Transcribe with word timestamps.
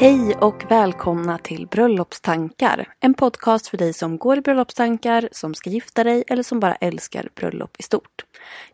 Hej 0.00 0.34
och 0.34 0.64
välkomna 0.70 1.38
till 1.38 1.66
Bröllopstankar. 1.66 2.88
En 3.00 3.14
podcast 3.14 3.68
för 3.68 3.76
dig 3.76 3.92
som 3.92 4.18
går 4.18 4.38
i 4.38 4.40
bröllopstankar, 4.40 5.28
som 5.32 5.54
ska 5.54 5.70
gifta 5.70 6.04
dig 6.04 6.24
eller 6.28 6.42
som 6.42 6.60
bara 6.60 6.74
älskar 6.74 7.28
bröllop 7.34 7.76
i 7.78 7.82
stort. 7.82 8.24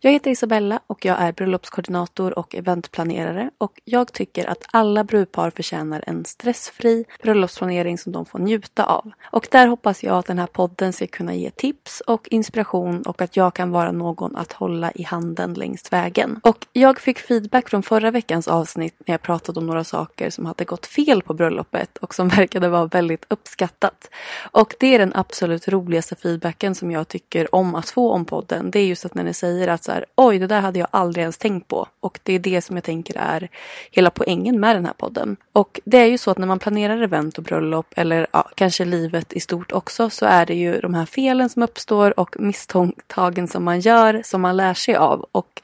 Jag 0.00 0.12
heter 0.12 0.30
Isabella 0.30 0.80
och 0.86 1.04
jag 1.04 1.20
är 1.20 1.32
bröllopskoordinator 1.32 2.38
och 2.38 2.54
eventplanerare 2.54 3.50
och 3.58 3.80
jag 3.84 4.12
tycker 4.12 4.50
att 4.50 4.64
alla 4.70 5.04
brudpar 5.04 5.50
förtjänar 5.50 6.04
en 6.06 6.24
stressfri 6.24 7.04
bröllopsplanering 7.22 7.98
som 7.98 8.12
de 8.12 8.26
får 8.26 8.38
njuta 8.38 8.84
av. 8.84 9.12
Och 9.24 9.48
där 9.50 9.66
hoppas 9.66 10.02
jag 10.02 10.18
att 10.18 10.26
den 10.26 10.38
här 10.38 10.46
podden 10.46 10.92
ska 10.92 11.06
kunna 11.06 11.34
ge 11.34 11.50
tips 11.50 12.00
och 12.00 12.28
inspiration 12.30 13.02
och 13.02 13.22
att 13.22 13.36
jag 13.36 13.54
kan 13.54 13.70
vara 13.70 13.92
någon 13.92 14.36
att 14.36 14.52
hålla 14.52 14.92
i 14.92 15.02
handen 15.02 15.54
längs 15.54 15.92
vägen. 15.92 16.40
Och 16.42 16.66
jag 16.72 17.00
fick 17.00 17.18
feedback 17.18 17.68
från 17.68 17.82
förra 17.82 18.10
veckans 18.10 18.48
avsnitt 18.48 18.94
när 19.06 19.12
jag 19.14 19.22
pratade 19.22 19.60
om 19.60 19.66
några 19.66 19.84
saker 19.84 20.30
som 20.30 20.46
hade 20.46 20.64
gått 20.64 20.86
fel 20.86 21.13
på 21.22 21.34
bröllopet 21.34 21.98
och 21.98 22.14
som 22.14 22.28
verkade 22.36 22.68
vara 22.68 22.86
väldigt 22.86 23.24
uppskattat. 23.28 24.10
Och 24.52 24.74
det 24.80 24.94
är 24.94 24.98
den 24.98 25.12
absolut 25.14 25.68
roligaste 25.68 26.16
feedbacken 26.16 26.74
som 26.74 26.90
jag 26.90 27.08
tycker 27.08 27.54
om 27.54 27.74
att 27.74 27.90
få 27.90 28.10
om 28.12 28.24
podden. 28.24 28.70
Det 28.70 28.78
är 28.78 28.86
just 28.86 29.04
att 29.04 29.14
när 29.14 29.24
ni 29.24 29.34
säger 29.34 29.68
att 29.68 29.84
så 29.84 29.92
här, 29.92 30.04
oj 30.14 30.38
det 30.38 30.46
där 30.46 30.60
hade 30.60 30.78
jag 30.78 30.88
aldrig 30.90 31.22
ens 31.22 31.38
tänkt 31.38 31.68
på. 31.68 31.88
Och 32.00 32.20
det 32.22 32.32
är 32.32 32.38
det 32.38 32.62
som 32.62 32.76
jag 32.76 32.84
tänker 32.84 33.16
är 33.16 33.48
hela 33.90 34.10
poängen 34.10 34.60
med 34.60 34.76
den 34.76 34.86
här 34.86 34.92
podden. 34.92 35.36
Och 35.52 35.80
det 35.84 35.98
är 35.98 36.06
ju 36.06 36.18
så 36.18 36.30
att 36.30 36.38
när 36.38 36.46
man 36.46 36.58
planerar 36.58 37.02
event 37.02 37.38
och 37.38 37.44
bröllop 37.44 37.86
eller 37.96 38.26
ja, 38.32 38.50
kanske 38.54 38.84
livet 38.84 39.32
i 39.32 39.40
stort 39.40 39.72
också 39.72 40.10
så 40.10 40.26
är 40.26 40.46
det 40.46 40.54
ju 40.54 40.80
de 40.80 40.94
här 40.94 41.06
felen 41.06 41.48
som 41.48 41.62
uppstår 41.62 42.20
och 42.20 42.36
misstagen 42.40 43.48
som 43.48 43.64
man 43.64 43.80
gör 43.80 44.22
som 44.24 44.40
man 44.40 44.56
lär 44.56 44.74
sig 44.74 44.96
av. 44.96 45.26
Och 45.32 45.62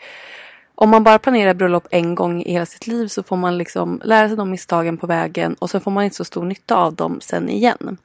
om 0.80 0.90
man 0.90 1.04
bara 1.04 1.18
planerar 1.18 1.54
bröllop 1.54 1.86
en 1.90 2.14
gång 2.14 2.42
i 2.42 2.52
hela 2.52 2.66
sitt 2.66 2.86
liv 2.86 3.06
så 3.06 3.22
får 3.22 3.36
man 3.36 3.58
liksom 3.58 4.00
lära 4.04 4.28
sig 4.28 4.36
de 4.36 4.50
misstagen 4.50 4.96
på 4.96 5.06
vägen 5.06 5.54
och 5.54 5.70
så 5.70 5.80
får 5.80 5.90
man 5.90 6.04
inte 6.04 6.16
så 6.16 6.24
stor 6.24 6.44
nytta 6.44 6.76
av 6.76 6.94
dem 6.94 7.18
sen 7.20 7.48
igen. 7.48 7.96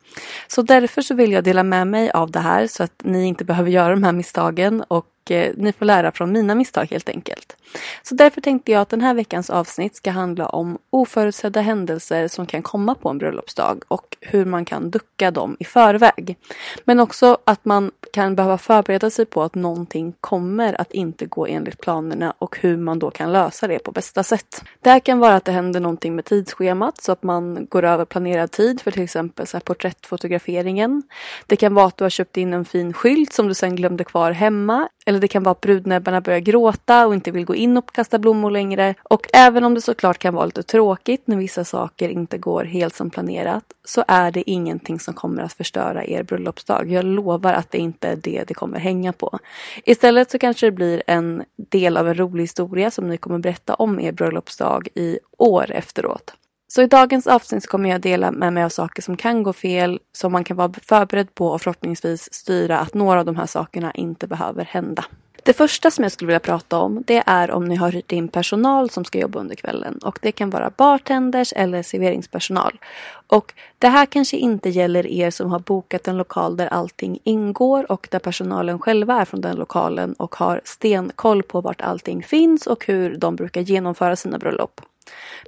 Så 0.47 0.62
därför 0.62 1.02
så 1.02 1.16
vill 1.16 1.31
jag 1.31 1.44
dela 1.44 1.63
med 1.63 1.88
mig 1.88 2.12
av 2.12 2.31
det 2.31 2.40
här 2.40 2.68
så 2.68 2.84
att 2.84 3.02
ni 3.03 3.25
inte 3.25 3.46
behöver 3.46 3.69
göra 3.69 3.90
de 3.90 4.03
här 4.03 4.12
misstagen 4.12 4.84
och 4.88 5.06
eh, 5.31 5.53
ni 5.58 5.74
får 5.74 5.86
lära 5.86 6.12
från 6.12 6.31
mina 6.31 6.56
misstag 6.56 6.88
helt 6.91 7.09
enkelt. 7.09 7.56
Så 8.03 8.16
därför 8.16 8.41
tänkte 8.41 8.72
jag 8.72 8.81
att 8.81 8.90
den 8.90 9.02
här 9.02 9.13
veckans 9.13 9.50
avsnitt 9.50 9.96
ska 9.96 10.12
handla 10.12 10.46
om 10.46 10.78
oförutsedda 10.90 11.62
händelser 11.62 12.28
som 12.28 12.46
kan 12.46 12.62
komma 12.62 12.96
på 12.96 13.09
en 13.09 13.18
bröllopsdag 13.18 13.84
och 13.88 14.18
hur 14.22 14.46
man 14.46 14.66
kan 14.66 14.90
ducka 14.90 15.31
dem 15.31 15.58
i 15.59 15.66
förväg. 15.66 16.38
Men 16.84 17.00
också 17.00 17.38
att 17.44 17.66
man 17.66 17.91
kan 18.13 18.36
behöva 18.36 18.58
förbereda 18.58 19.09
sig 19.09 19.25
på 19.25 19.44
att 19.44 19.56
någonting 19.56 20.13
kommer 20.22 20.81
att 20.81 20.91
inte 20.91 21.25
gå 21.25 21.46
enligt 21.46 21.81
planerna 21.81 22.34
och 22.40 22.57
hur 22.59 22.78
man 22.78 23.00
då 23.00 23.12
kan 23.12 23.31
lösa 23.31 23.68
det 23.68 23.80
på 23.80 23.92
bästa 23.92 24.24
sätt. 24.24 24.63
Det 24.81 24.90
här 24.90 25.00
kan 25.00 25.19
vara 25.19 25.36
att 25.36 25.46
det 25.46 25.52
händer 25.52 25.80
någonting 25.80 26.16
med 26.16 26.25
tidsschemat 26.25 27.02
så 27.02 27.12
att 27.12 27.24
man 27.24 27.68
går 27.69 27.84
över 27.84 28.06
planerad 28.06 28.52
tid 28.52 28.81
för 28.81 28.92
till 28.92 29.03
exempel 29.03 29.47
så 29.47 29.57
här 29.57 29.62
porträttfotograferingen. 29.62 31.03
Det 31.47 31.56
kan 31.56 31.74
vara 31.74 31.86
att 31.86 31.97
du 31.97 32.03
har 32.03 32.09
köpt 32.09 32.38
in 32.38 32.53
en 32.53 32.66
fin 32.66 32.94
skylt 32.94 33.34
som 33.34 33.47
du 33.47 33.53
sen 33.53 33.75
glömde 33.75 34.03
kvar 34.03 34.31
hemma. 34.31 34.88
Eller 35.06 35.20
det 35.20 35.28
kan 35.28 35.44
vara 35.44 35.52
att 35.52 35.62
brudnäbbarna 35.62 36.22
börjar 36.22 36.40
gråta 36.40 37.08
och 37.08 37.14
inte 37.14 37.32
vill 37.32 37.46
gå 37.46 37.56
in 37.56 37.78
och 37.78 37.92
kasta 37.92 38.20
blommor 38.20 38.52
längre. 38.52 38.96
Och 39.04 39.28
även 39.34 39.64
om 39.64 39.74
det 39.74 39.82
såklart 39.82 40.18
kan 40.18 40.34
vara 40.34 40.46
lite 40.46 40.64
tråkigt 40.64 41.28
när 41.28 41.38
vissa 41.38 41.66
saker 41.66 42.10
inte 42.10 42.38
går 42.38 42.64
helt 42.64 42.96
som 42.96 43.10
planerat 43.10 43.64
så 43.84 44.04
är 44.08 44.32
det 44.32 44.50
ingenting 44.50 45.00
som 45.00 45.14
kommer 45.14 45.44
att 45.44 45.54
förstöra 45.54 46.06
er 46.06 46.24
bröllopsdag. 46.24 46.92
Jag 46.92 47.06
lovar 47.06 47.54
att 47.54 47.72
det 47.72 47.78
inte 47.78 48.08
är 48.08 48.16
det 48.16 48.44
det 48.48 48.54
kommer 48.54 48.80
hänga 48.80 49.14
på. 49.14 49.40
Istället 49.84 50.32
så 50.32 50.40
kanske 50.40 50.66
det 50.66 50.72
blir 50.72 51.04
en 51.08 51.44
del 51.56 51.98
av 51.98 52.08
en 52.08 52.16
rolig 52.16 52.44
historia 52.44 52.92
som 52.92 53.08
ni 53.08 53.18
kommer 53.18 53.40
berätta 53.40 53.74
om 53.74 54.00
er 54.00 54.12
bröllopsdag 54.12 54.88
i 54.96 55.20
år 55.38 55.72
efteråt. 55.72 56.34
Så 56.75 56.81
i 56.81 56.88
dagens 56.88 57.28
avsnitt 57.28 57.68
kommer 57.68 57.90
jag 57.90 58.02
dela 58.02 58.31
med 58.31 58.53
mig 58.53 58.63
av 58.63 58.69
saker 58.69 59.02
som 59.02 59.18
kan 59.18 59.44
gå 59.44 59.53
fel, 59.53 60.00
som 60.12 60.31
man 60.31 60.44
kan 60.44 60.58
vara 60.58 60.74
förberedd 60.81 61.36
på 61.36 61.47
och 61.47 61.62
förhoppningsvis 61.62 62.34
styra 62.34 62.80
att 62.80 62.94
några 62.94 63.19
av 63.19 63.25
de 63.25 63.36
här 63.36 63.46
sakerna 63.46 63.91
inte 63.91 64.28
behöver 64.28 64.66
hända. 64.66 65.06
Det 65.44 65.53
första 65.53 65.91
som 65.91 66.03
jag 66.03 66.12
skulle 66.12 66.28
vilja 66.28 66.40
prata 66.40 66.78
om 66.78 67.03
det 67.08 67.24
är 67.25 67.52
om 67.52 67.66
ni 67.66 67.75
har 67.75 67.91
hyrt 67.91 68.12
in 68.12 68.28
personal 68.28 68.90
som 68.90 69.06
ska 69.06 69.19
jobba 69.19 69.40
under 69.40 69.56
kvällen. 69.56 69.97
Och 69.97 70.19
det 70.22 70.31
kan 70.31 70.50
vara 70.50 70.72
bartenders 70.78 71.53
eller 71.56 71.84
serveringspersonal. 71.84 72.80
Och 73.28 73.53
det 73.80 73.88
här 73.88 74.06
kanske 74.06 74.38
inte 74.38 74.69
gäller 74.69 75.07
er 75.07 75.31
som 75.31 75.52
har 75.52 75.59
bokat 75.59 76.07
en 76.07 76.18
lokal 76.18 76.57
där 76.57 76.68
allting 76.68 77.19
ingår 77.24 77.92
och 77.92 78.07
där 78.12 78.19
personalen 78.19 78.80
själva 78.80 79.22
är 79.22 79.25
från 79.25 79.42
den 79.42 79.56
lokalen 79.56 80.13
och 80.13 80.36
har 80.36 80.62
stenkoll 80.63 81.44
på 81.44 81.62
vart 81.62 81.81
allting 81.81 82.24
finns 82.24 82.68
och 82.68 82.86
hur 82.86 83.18
de 83.18 83.36
brukar 83.36 83.62
genomföra 83.62 84.16
sina 84.16 84.38
bröllop. 84.38 84.81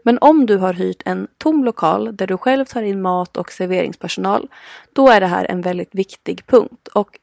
Men 0.04 0.18
om 0.22 0.46
du 0.46 0.58
har 0.58 0.74
hyrt 0.74 1.02
en 1.06 1.28
tom 1.38 1.66
lokal 1.66 2.16
där 2.16 2.28
du 2.28 2.38
själv 2.38 2.66
tar 2.66 2.82
in 2.82 3.02
mat 3.02 3.38
och 3.38 3.52
serveringspersonal, 3.52 4.48
då 4.94 5.10
är 5.10 5.20
det 5.20 5.28
här 5.28 5.46
en 5.46 5.62
väldigt 5.62 5.96
viktig 5.96 6.46
punkt. 6.46 6.88
Och 6.88 7.20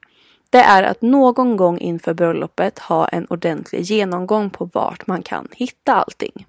det 0.51 0.59
är 0.61 0.83
att 0.83 1.03
någon 1.03 1.57
gång 1.57 1.79
inför 1.79 2.15
bröllopet 2.15 2.79
ha 2.79 3.09
en 3.09 3.27
ordentlig 3.31 3.83
genomgång 3.83 4.51
på 4.51 4.71
vart 4.73 5.07
man 5.07 5.23
kan 5.23 5.49
hitta 5.53 5.95
allting. 5.95 6.47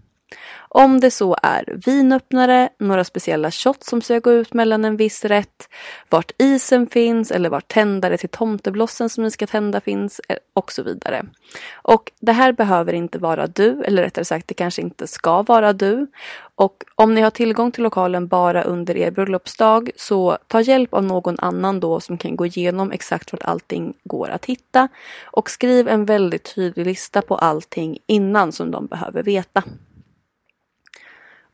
Om 0.70 1.00
det 1.00 1.12
så 1.12 1.36
är 1.44 1.82
vinöppnare, 1.86 2.70
några 2.80 3.04
speciella 3.04 3.52
shots 3.52 3.88
som 3.88 4.02
ska 4.02 4.20
gå 4.20 4.32
ut 4.32 4.54
mellan 4.54 4.86
en 4.86 4.98
viss 4.98 5.26
rätt, 5.26 5.70
vart 6.10 6.32
isen 6.38 6.88
finns 6.88 7.32
eller 7.32 7.50
vart 7.50 7.68
tändare 7.68 8.18
till 8.18 8.30
tomteblossen 8.30 9.10
som 9.10 9.24
ni 9.24 9.32
ska 9.32 9.48
tända 9.48 9.82
finns 9.82 10.22
eh, 10.30 10.38
och 10.54 10.72
så 10.72 10.84
vidare. 10.84 11.26
Och 11.74 12.12
det 12.20 12.32
här 12.32 12.52
behöver 12.52 12.94
inte 12.94 13.20
vara 13.20 13.48
du, 13.48 13.84
eller 13.84 14.04
rättare 14.04 14.26
sagt 14.26 14.48
det 14.48 14.54
kanske 14.54 14.82
inte 14.82 15.08
ska 15.08 15.42
vara 15.42 15.74
du. 15.74 16.08
Och 16.56 16.84
om 16.96 17.14
ni 17.14 17.22
har 17.22 17.32
tillgång 17.32 17.72
till 17.72 17.84
lokalen 17.84 18.28
bara 18.28 18.64
under 18.64 18.98
er 18.98 19.12
bröllopsdag 19.12 19.90
så 19.96 20.38
ta 20.48 20.62
hjälp 20.62 20.94
av 20.94 21.04
någon 21.04 21.40
annan 21.40 21.80
då 21.80 22.00
som 22.00 22.18
kan 22.18 22.36
gå 22.36 22.46
igenom 22.46 22.92
exakt 22.92 23.32
vart 23.32 23.44
allting 23.44 23.94
går 24.04 24.30
att 24.30 24.46
hitta. 24.46 24.88
Och 25.24 25.50
skriv 25.50 25.88
en 25.88 26.06
väldigt 26.06 26.56
tydlig 26.56 26.86
lista 26.86 27.22
på 27.22 27.36
allting 27.36 27.98
innan 28.08 28.52
som 28.52 28.72
de 28.72 28.88
behöver 28.88 29.24
veta. 29.24 29.64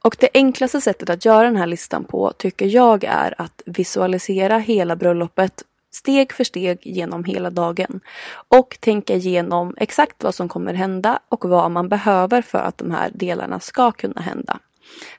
Och 0.03 0.15
det 0.19 0.29
enklaste 0.33 0.81
sättet 0.81 1.09
att 1.09 1.25
göra 1.25 1.43
den 1.43 1.57
här 1.57 1.67
listan 1.67 2.03
på 2.03 2.33
tycker 2.37 2.65
jag 2.65 3.03
är 3.03 3.41
att 3.41 3.61
visualisera 3.65 4.57
hela 4.57 4.95
bröllopet 4.95 5.63
steg 5.93 6.33
för 6.33 6.43
steg 6.43 6.79
genom 6.81 7.23
hela 7.23 7.49
dagen 7.49 7.99
och 8.47 8.77
tänka 8.79 9.13
igenom 9.13 9.75
exakt 9.77 10.23
vad 10.23 10.35
som 10.35 10.49
kommer 10.49 10.73
hända 10.73 11.19
och 11.29 11.45
vad 11.45 11.71
man 11.71 11.89
behöver 11.89 12.41
för 12.41 12.57
att 12.57 12.77
de 12.77 12.91
här 12.91 13.11
delarna 13.13 13.59
ska 13.59 13.91
kunna 13.91 14.21
hända. 14.21 14.59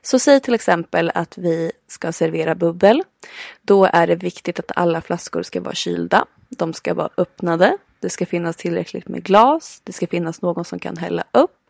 Så 0.01 0.19
säg 0.19 0.39
till 0.39 0.53
exempel 0.53 1.11
att 1.15 1.37
vi 1.37 1.71
ska 1.87 2.11
servera 2.11 2.55
bubbel. 2.55 3.03
Då 3.61 3.85
är 3.85 4.07
det 4.07 4.15
viktigt 4.15 4.59
att 4.59 4.71
alla 4.75 5.01
flaskor 5.01 5.43
ska 5.43 5.61
vara 5.61 5.75
kylda. 5.75 6.25
De 6.49 6.73
ska 6.73 6.93
vara 6.93 7.09
öppnade. 7.17 7.77
Det 7.99 8.09
ska 8.09 8.25
finnas 8.25 8.55
tillräckligt 8.55 9.07
med 9.07 9.23
glas. 9.23 9.81
Det 9.83 9.93
ska 9.93 10.07
finnas 10.07 10.41
någon 10.41 10.65
som 10.65 10.79
kan 10.79 10.97
hälla 10.97 11.23
upp. 11.31 11.62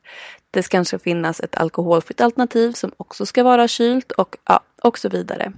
Det 0.52 0.64
ska 0.64 0.78
kanske 0.78 1.00
finnas 1.00 1.40
ett 1.40 1.56
alkoholfritt 1.56 2.22
alternativ 2.22 2.72
som 2.72 2.92
också 2.98 3.26
ska 3.26 3.44
vara 3.44 3.68
kylt 3.68 4.12
och, 4.12 4.38
ja, 4.46 4.60
och 4.82 5.00
så 5.00 5.10
vidare. 5.10 5.54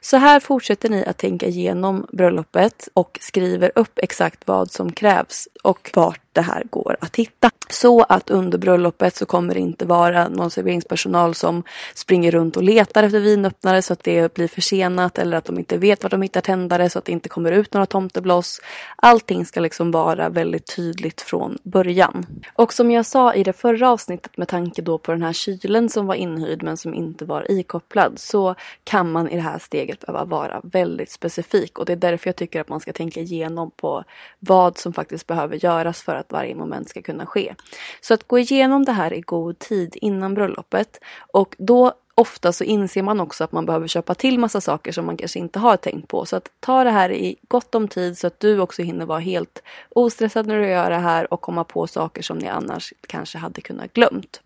Så 0.00 0.16
här 0.16 0.40
fortsätter 0.40 0.88
ni 0.88 1.04
att 1.04 1.18
tänka 1.18 1.46
igenom 1.46 2.06
bröllopet 2.12 2.88
och 2.94 3.18
skriver 3.22 3.72
upp 3.74 3.98
exakt 3.98 4.42
vad 4.46 4.70
som 4.70 4.92
krävs 4.92 5.48
och 5.62 5.90
vart 5.94 6.25
det 6.36 6.42
här 6.42 6.62
går 6.70 6.96
att 7.00 7.16
hitta. 7.16 7.50
Så 7.70 8.02
att 8.02 8.30
under 8.30 8.58
bröllopet 8.58 9.16
så 9.16 9.26
kommer 9.26 9.54
det 9.54 9.60
inte 9.60 9.86
vara 9.86 10.28
någon 10.28 10.50
serveringspersonal 10.50 11.34
som 11.34 11.62
springer 11.94 12.30
runt 12.30 12.56
och 12.56 12.62
letar 12.62 13.02
efter 13.02 13.20
vinöppnare 13.20 13.82
så 13.82 13.92
att 13.92 14.04
det 14.04 14.34
blir 14.34 14.48
försenat 14.48 15.18
eller 15.18 15.36
att 15.36 15.44
de 15.44 15.58
inte 15.58 15.78
vet 15.78 16.02
var 16.02 16.10
de 16.10 16.22
hittar 16.22 16.40
tändare 16.40 16.90
så 16.90 16.98
att 16.98 17.04
det 17.04 17.12
inte 17.12 17.28
kommer 17.28 17.52
ut 17.52 17.74
några 17.74 17.86
tomtebloss. 17.86 18.60
Allting 18.96 19.46
ska 19.46 19.60
liksom 19.60 19.90
vara 19.90 20.28
väldigt 20.28 20.76
tydligt 20.76 21.20
från 21.20 21.58
början. 21.62 22.26
Och 22.54 22.72
som 22.72 22.90
jag 22.90 23.06
sa 23.06 23.34
i 23.34 23.42
det 23.44 23.52
förra 23.52 23.90
avsnittet 23.90 24.36
med 24.36 24.48
tanke 24.48 24.82
då 24.82 24.98
på 24.98 25.12
den 25.12 25.22
här 25.22 25.32
kylen 25.32 25.88
som 25.88 26.06
var 26.06 26.14
inhyrd 26.14 26.62
men 26.62 26.76
som 26.76 26.94
inte 26.94 27.24
var 27.24 27.50
ikopplad 27.50 28.18
så 28.18 28.54
kan 28.84 29.12
man 29.12 29.28
i 29.28 29.36
det 29.36 29.42
här 29.42 29.58
steget 29.58 30.00
behöva 30.00 30.24
vara 30.24 30.60
väldigt 30.62 31.10
specifik 31.10 31.78
och 31.78 31.84
det 31.84 31.92
är 31.92 31.96
därför 31.96 32.28
jag 32.28 32.36
tycker 32.36 32.60
att 32.60 32.68
man 32.68 32.80
ska 32.80 32.92
tänka 32.92 33.20
igenom 33.20 33.70
på 33.70 34.04
vad 34.38 34.78
som 34.78 34.92
faktiskt 34.92 35.26
behöver 35.26 35.64
göras 35.64 36.02
för 36.02 36.14
att 36.26 36.32
varje 36.32 36.54
moment 36.54 36.88
ska 36.88 37.02
kunna 37.02 37.26
ske. 37.26 37.54
Så 38.00 38.14
att 38.14 38.28
gå 38.28 38.38
igenom 38.38 38.84
det 38.84 38.92
här 38.92 39.12
i 39.12 39.20
god 39.20 39.58
tid 39.58 39.96
innan 40.00 40.34
bröllopet 40.34 41.00
och 41.32 41.54
då 41.58 41.92
ofta 42.14 42.52
så 42.52 42.64
inser 42.64 43.02
man 43.02 43.20
också 43.20 43.44
att 43.44 43.52
man 43.52 43.66
behöver 43.66 43.88
köpa 43.88 44.14
till 44.14 44.38
massa 44.38 44.60
saker 44.60 44.92
som 44.92 45.06
man 45.06 45.16
kanske 45.16 45.38
inte 45.38 45.58
har 45.58 45.76
tänkt 45.76 46.08
på. 46.08 46.26
Så 46.26 46.36
att 46.36 46.50
ta 46.60 46.84
det 46.84 46.90
här 46.90 47.12
i 47.12 47.36
gott 47.48 47.74
om 47.74 47.88
tid 47.88 48.18
så 48.18 48.26
att 48.26 48.40
du 48.40 48.60
också 48.60 48.82
hinner 48.82 49.06
vara 49.06 49.18
helt 49.18 49.62
ostressad 49.88 50.46
när 50.46 50.58
du 50.58 50.68
gör 50.68 50.90
det 50.90 50.96
här 50.96 51.32
och 51.32 51.40
komma 51.40 51.64
på 51.64 51.86
saker 51.86 52.22
som 52.22 52.38
ni 52.38 52.48
annars 52.48 52.92
kanske 53.06 53.38
hade 53.38 53.60
kunnat 53.60 53.92
glömt. 53.92 54.40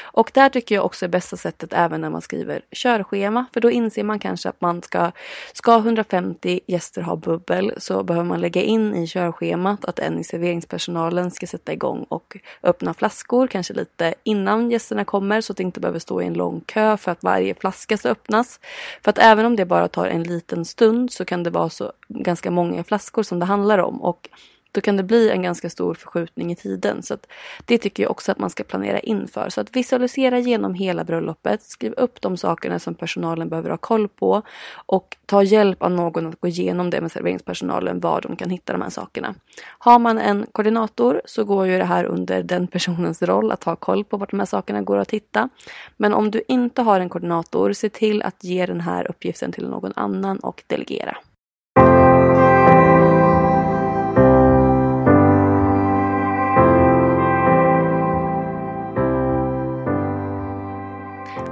Och 0.00 0.30
där 0.34 0.48
tycker 0.48 0.74
jag 0.74 0.84
också 0.84 1.04
är 1.04 1.08
bästa 1.08 1.36
sättet 1.36 1.72
även 1.72 2.00
när 2.00 2.10
man 2.10 2.22
skriver 2.22 2.60
körschema. 2.70 3.46
För 3.52 3.60
då 3.60 3.70
inser 3.70 4.04
man 4.04 4.18
kanske 4.18 4.48
att 4.48 4.60
man 4.60 4.82
ska, 4.82 5.10
ska 5.52 5.76
150 5.78 6.60
gäster 6.66 7.02
ha 7.02 7.16
bubbel 7.16 7.72
så 7.78 8.02
behöver 8.02 8.28
man 8.28 8.40
lägga 8.40 8.62
in 8.62 8.94
i 8.94 9.06
körschemat 9.06 9.84
att 9.84 9.98
en 9.98 10.18
i 10.18 10.24
serveringspersonalen 10.24 11.30
ska 11.30 11.46
sätta 11.46 11.72
igång 11.72 12.06
och 12.08 12.36
öppna 12.62 12.94
flaskor, 12.94 13.46
kanske 13.46 13.74
lite 13.74 14.14
innan 14.22 14.70
gästerna 14.70 15.04
kommer 15.04 15.40
så 15.40 15.52
att 15.52 15.56
det 15.56 15.62
inte 15.62 15.80
behöver 15.80 15.98
stå 15.98 16.22
i 16.22 16.26
en 16.26 16.34
lång 16.34 16.60
kö 16.60 16.96
för 16.96 17.12
att 17.12 17.22
varje 17.22 17.54
flaska 17.54 17.96
ska 17.96 18.08
öppnas. 18.08 18.60
För 19.02 19.10
att 19.10 19.18
även 19.18 19.46
om 19.46 19.56
det 19.56 19.64
bara 19.64 19.88
tar 19.88 20.06
en 20.06 20.22
liten 20.22 20.64
stund 20.64 21.12
så 21.12 21.24
kan 21.24 21.42
det 21.42 21.50
vara 21.50 21.68
så 21.68 21.92
ganska 22.08 22.50
många 22.50 22.84
flaskor 22.84 23.22
som 23.22 23.38
det 23.38 23.46
handlar 23.46 23.78
om. 23.78 24.02
Och 24.02 24.28
då 24.74 24.80
kan 24.80 24.96
det 24.96 25.02
bli 25.02 25.30
en 25.30 25.42
ganska 25.42 25.70
stor 25.70 25.94
förskjutning 25.94 26.52
i 26.52 26.56
tiden. 26.56 27.02
Så 27.02 27.16
Det 27.64 27.78
tycker 27.78 28.02
jag 28.02 28.10
också 28.10 28.32
att 28.32 28.38
man 28.38 28.50
ska 28.50 28.64
planera 28.64 28.98
inför. 29.00 29.48
Så 29.48 29.60
att 29.60 29.76
visualisera 29.76 30.38
genom 30.38 30.74
hela 30.74 31.04
bröllopet, 31.04 31.62
skriv 31.62 31.92
upp 31.92 32.20
de 32.20 32.36
sakerna 32.36 32.78
som 32.78 32.94
personalen 32.94 33.48
behöver 33.48 33.70
ha 33.70 33.76
koll 33.76 34.08
på 34.08 34.42
och 34.86 35.16
ta 35.26 35.42
hjälp 35.42 35.82
av 35.82 35.90
någon 35.90 36.26
att 36.26 36.40
gå 36.40 36.48
igenom 36.48 36.90
det 36.90 37.00
med 37.00 37.12
serveringspersonalen, 37.12 38.00
var 38.00 38.20
de 38.20 38.36
kan 38.36 38.50
hitta 38.50 38.72
de 38.72 38.82
här 38.82 38.90
sakerna. 38.90 39.34
Har 39.78 39.98
man 39.98 40.18
en 40.18 40.46
koordinator 40.52 41.22
så 41.24 41.44
går 41.44 41.66
ju 41.66 41.78
det 41.78 41.84
här 41.84 42.04
under 42.04 42.42
den 42.42 42.66
personens 42.66 43.22
roll 43.22 43.52
att 43.52 43.64
ha 43.64 43.76
koll 43.76 44.04
på 44.04 44.16
vart 44.16 44.30
de 44.30 44.38
här 44.38 44.46
sakerna 44.46 44.82
går 44.82 44.98
att 44.98 45.10
hitta. 45.10 45.48
Men 45.96 46.14
om 46.14 46.30
du 46.30 46.42
inte 46.48 46.82
har 46.82 47.00
en 47.00 47.08
koordinator, 47.08 47.72
se 47.72 47.88
till 47.88 48.22
att 48.22 48.44
ge 48.44 48.66
den 48.66 48.80
här 48.80 49.10
uppgiften 49.10 49.52
till 49.52 49.68
någon 49.68 49.92
annan 49.96 50.38
och 50.38 50.62
delegera. 50.66 51.16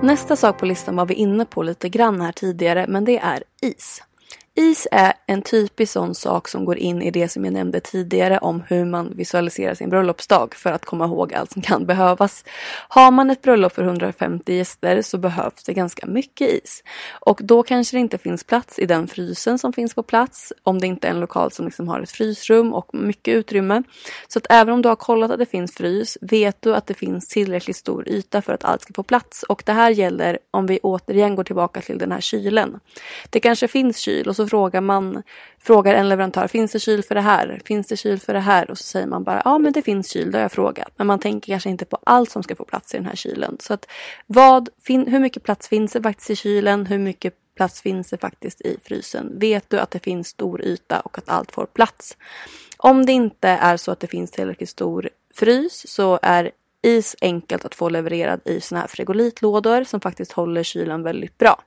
Nästa 0.02 0.36
sak 0.36 0.58
på 0.58 0.66
listan 0.66 0.96
var 0.96 1.06
vi 1.06 1.14
inne 1.14 1.44
på 1.44 1.62
lite 1.62 1.88
grann 1.88 2.20
här 2.20 2.32
tidigare, 2.32 2.86
men 2.88 3.04
det 3.04 3.18
är 3.18 3.42
is. 3.60 4.02
Is 4.54 4.88
är 4.90 5.12
en 5.26 5.42
typisk 5.42 5.92
sån 5.92 6.14
sak 6.14 6.48
som 6.48 6.64
går 6.64 6.78
in 6.78 7.02
i 7.02 7.10
det 7.10 7.28
som 7.28 7.44
jag 7.44 7.54
nämnde 7.54 7.80
tidigare 7.80 8.38
om 8.38 8.62
hur 8.68 8.84
man 8.84 9.16
visualiserar 9.16 9.74
sin 9.74 9.90
bröllopsdag 9.90 10.54
för 10.54 10.72
att 10.72 10.84
komma 10.84 11.04
ihåg 11.04 11.34
allt 11.34 11.52
som 11.52 11.62
kan 11.62 11.86
behövas. 11.86 12.44
Har 12.88 13.10
man 13.10 13.30
ett 13.30 13.42
bröllop 13.42 13.72
för 13.72 13.82
150 13.82 14.54
gäster 14.54 15.02
så 15.02 15.18
behövs 15.18 15.64
det 15.64 15.72
ganska 15.72 16.06
mycket 16.06 16.50
is. 16.50 16.82
Och 17.10 17.40
då 17.42 17.62
kanske 17.62 17.96
det 17.96 18.00
inte 18.00 18.18
finns 18.18 18.44
plats 18.44 18.78
i 18.78 18.86
den 18.86 19.08
frysen 19.08 19.58
som 19.58 19.72
finns 19.72 19.94
på 19.94 20.02
plats 20.02 20.52
om 20.62 20.78
det 20.78 20.86
inte 20.86 21.06
är 21.06 21.10
en 21.10 21.20
lokal 21.20 21.52
som 21.52 21.64
liksom 21.64 21.88
har 21.88 22.00
ett 22.00 22.10
frysrum 22.10 22.72
och 22.72 22.94
mycket 22.94 23.34
utrymme. 23.34 23.82
Så 24.28 24.38
att 24.38 24.46
även 24.50 24.74
om 24.74 24.82
du 24.82 24.88
har 24.88 24.96
kollat 24.96 25.30
att 25.30 25.38
det 25.38 25.46
finns 25.46 25.74
frys 25.74 26.18
vet 26.20 26.62
du 26.62 26.74
att 26.74 26.86
det 26.86 26.94
finns 26.94 27.28
tillräckligt 27.28 27.76
stor 27.76 28.08
yta 28.08 28.42
för 28.42 28.52
att 28.52 28.64
allt 28.64 28.82
ska 28.82 28.94
få 28.94 29.02
plats. 29.02 29.42
Och 29.42 29.62
det 29.66 29.72
här 29.72 29.90
gäller 29.90 30.38
om 30.50 30.66
vi 30.66 30.78
återigen 30.82 31.34
går 31.34 31.44
tillbaka 31.44 31.80
till 31.80 31.98
den 31.98 32.12
här 32.12 32.20
kylen. 32.20 32.80
Det 33.30 33.40
kanske 33.40 33.68
finns 33.68 33.98
kyl 33.98 34.28
och 34.28 34.36
så 34.36 34.41
så 34.42 34.48
frågar 34.48 34.80
man 34.80 35.22
frågar 35.58 35.94
en 35.94 36.08
leverantör, 36.08 36.48
finns 36.48 36.72
det 36.72 36.80
kyl 36.80 37.02
för 37.02 37.14
det 37.14 37.20
här? 37.20 37.60
Finns 37.64 37.86
det 37.86 37.96
kyl 37.96 38.20
för 38.20 38.34
det 38.34 38.40
här? 38.40 38.70
Och 38.70 38.78
så 38.78 38.84
säger 38.84 39.06
man 39.06 39.24
bara, 39.24 39.42
ja 39.44 39.58
men 39.58 39.72
det 39.72 39.82
finns 39.82 40.10
kyl, 40.10 40.30
det 40.30 40.38
har 40.38 40.42
jag 40.42 40.52
frågat. 40.52 40.92
Men 40.96 41.06
man 41.06 41.18
tänker 41.18 41.52
kanske 41.52 41.70
inte 41.70 41.84
på 41.84 41.98
allt 42.04 42.30
som 42.30 42.42
ska 42.42 42.56
få 42.56 42.64
plats 42.64 42.94
i 42.94 42.96
den 42.96 43.06
här 43.06 43.16
kylen. 43.16 43.56
Så 43.60 43.74
att 43.74 43.86
vad, 44.26 44.68
fin, 44.82 45.06
hur 45.06 45.20
mycket 45.20 45.42
plats 45.42 45.68
finns 45.68 45.92
det 45.92 46.02
faktiskt 46.02 46.30
i 46.30 46.36
kylen? 46.36 46.86
Hur 46.86 46.98
mycket 46.98 47.34
plats 47.56 47.82
finns 47.82 48.10
det 48.10 48.18
faktiskt 48.18 48.60
i 48.60 48.76
frysen? 48.84 49.38
Vet 49.38 49.70
du 49.70 49.78
att 49.78 49.90
det 49.90 49.98
finns 49.98 50.28
stor 50.28 50.62
yta 50.62 51.00
och 51.00 51.18
att 51.18 51.28
allt 51.28 51.52
får 51.52 51.66
plats? 51.66 52.16
Om 52.76 53.06
det 53.06 53.12
inte 53.12 53.48
är 53.48 53.76
så 53.76 53.92
att 53.92 54.00
det 54.00 54.06
finns 54.06 54.30
tillräckligt 54.30 54.68
stor 54.68 55.08
frys 55.34 55.88
så 55.88 56.18
är 56.22 56.50
is 56.82 57.16
enkelt 57.20 57.64
att 57.64 57.74
få 57.74 57.88
levererad 57.88 58.40
i 58.44 58.60
såna 58.60 58.80
här 58.80 58.88
frigolitlådor 58.88 59.84
som 59.84 60.00
faktiskt 60.00 60.32
håller 60.32 60.62
kylen 60.62 61.02
väldigt 61.02 61.38
bra. 61.38 61.62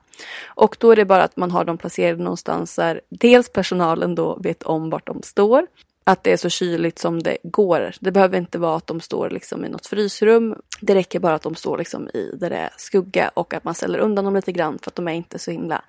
Och 0.45 0.77
då 0.79 0.91
är 0.91 0.95
det 0.95 1.05
bara 1.05 1.23
att 1.23 1.37
man 1.37 1.51
har 1.51 1.65
dem 1.65 1.77
placerade 1.77 2.23
någonstans 2.23 2.75
där 2.75 3.01
dels 3.09 3.49
personalen 3.49 4.15
då 4.15 4.39
vet 4.43 4.63
om 4.63 4.89
vart 4.89 5.07
de 5.07 5.21
står 5.23 5.67
att 6.07 6.23
det 6.23 6.31
är 6.31 6.37
så 6.37 6.49
kyligt 6.49 6.99
som 6.99 7.23
det 7.23 7.37
går. 7.43 7.93
Det 7.99 8.11
behöver 8.11 8.37
inte 8.37 8.57
vara 8.57 8.75
att 8.75 8.87
de 8.87 9.01
står 9.01 9.29
liksom 9.29 9.65
i 9.65 9.69
något 9.69 9.87
frysrum. 9.87 10.55
Det 10.81 10.95
räcker 10.95 11.19
bara 11.19 11.35
att 11.35 11.41
de 11.41 11.55
står 11.55 11.77
liksom 11.77 12.09
i 12.09 12.31
där 12.33 12.49
det 12.49 12.55
är 12.55 12.69
skugga 12.77 13.31
och 13.33 13.53
att 13.53 13.63
man 13.63 13.75
ställer 13.75 13.99
undan 13.99 14.25
dem 14.25 14.35
lite 14.35 14.51
grann 14.51 14.79
för 14.79 14.91
att 14.91 14.95
de 14.95 15.07
är 15.07 15.11
inte 15.11 15.39
så 15.39 15.51
himla 15.51 15.81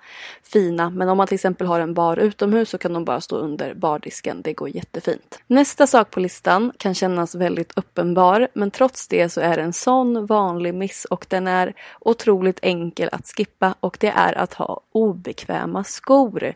fina. 0.43 0.89
Men 0.89 1.09
om 1.09 1.17
man 1.17 1.27
till 1.27 1.35
exempel 1.35 1.67
har 1.67 1.79
en 1.79 1.93
bar 1.93 2.17
utomhus 2.17 2.69
så 2.69 2.77
kan 2.77 2.93
de 2.93 3.05
bara 3.05 3.21
stå 3.21 3.35
under 3.35 3.73
bardisken. 3.73 4.41
Det 4.41 4.53
går 4.53 4.69
jättefint. 4.69 5.39
Nästa 5.47 5.87
sak 5.87 6.11
på 6.11 6.19
listan 6.19 6.71
kan 6.77 6.93
kännas 6.93 7.35
väldigt 7.35 7.77
uppenbar 7.77 8.47
men 8.53 8.71
trots 8.71 9.07
det 9.07 9.29
så 9.29 9.41
är 9.41 9.57
det 9.57 9.63
en 9.63 9.73
sån 9.73 10.25
vanlig 10.25 10.73
miss 10.73 11.05
och 11.05 11.25
den 11.29 11.47
är 11.47 11.73
otroligt 11.99 12.59
enkel 12.61 13.09
att 13.11 13.27
skippa 13.27 13.75
och 13.79 13.97
det 13.99 14.13
är 14.15 14.37
att 14.37 14.53
ha 14.53 14.81
obekväma 14.91 15.83
skor. 15.83 16.53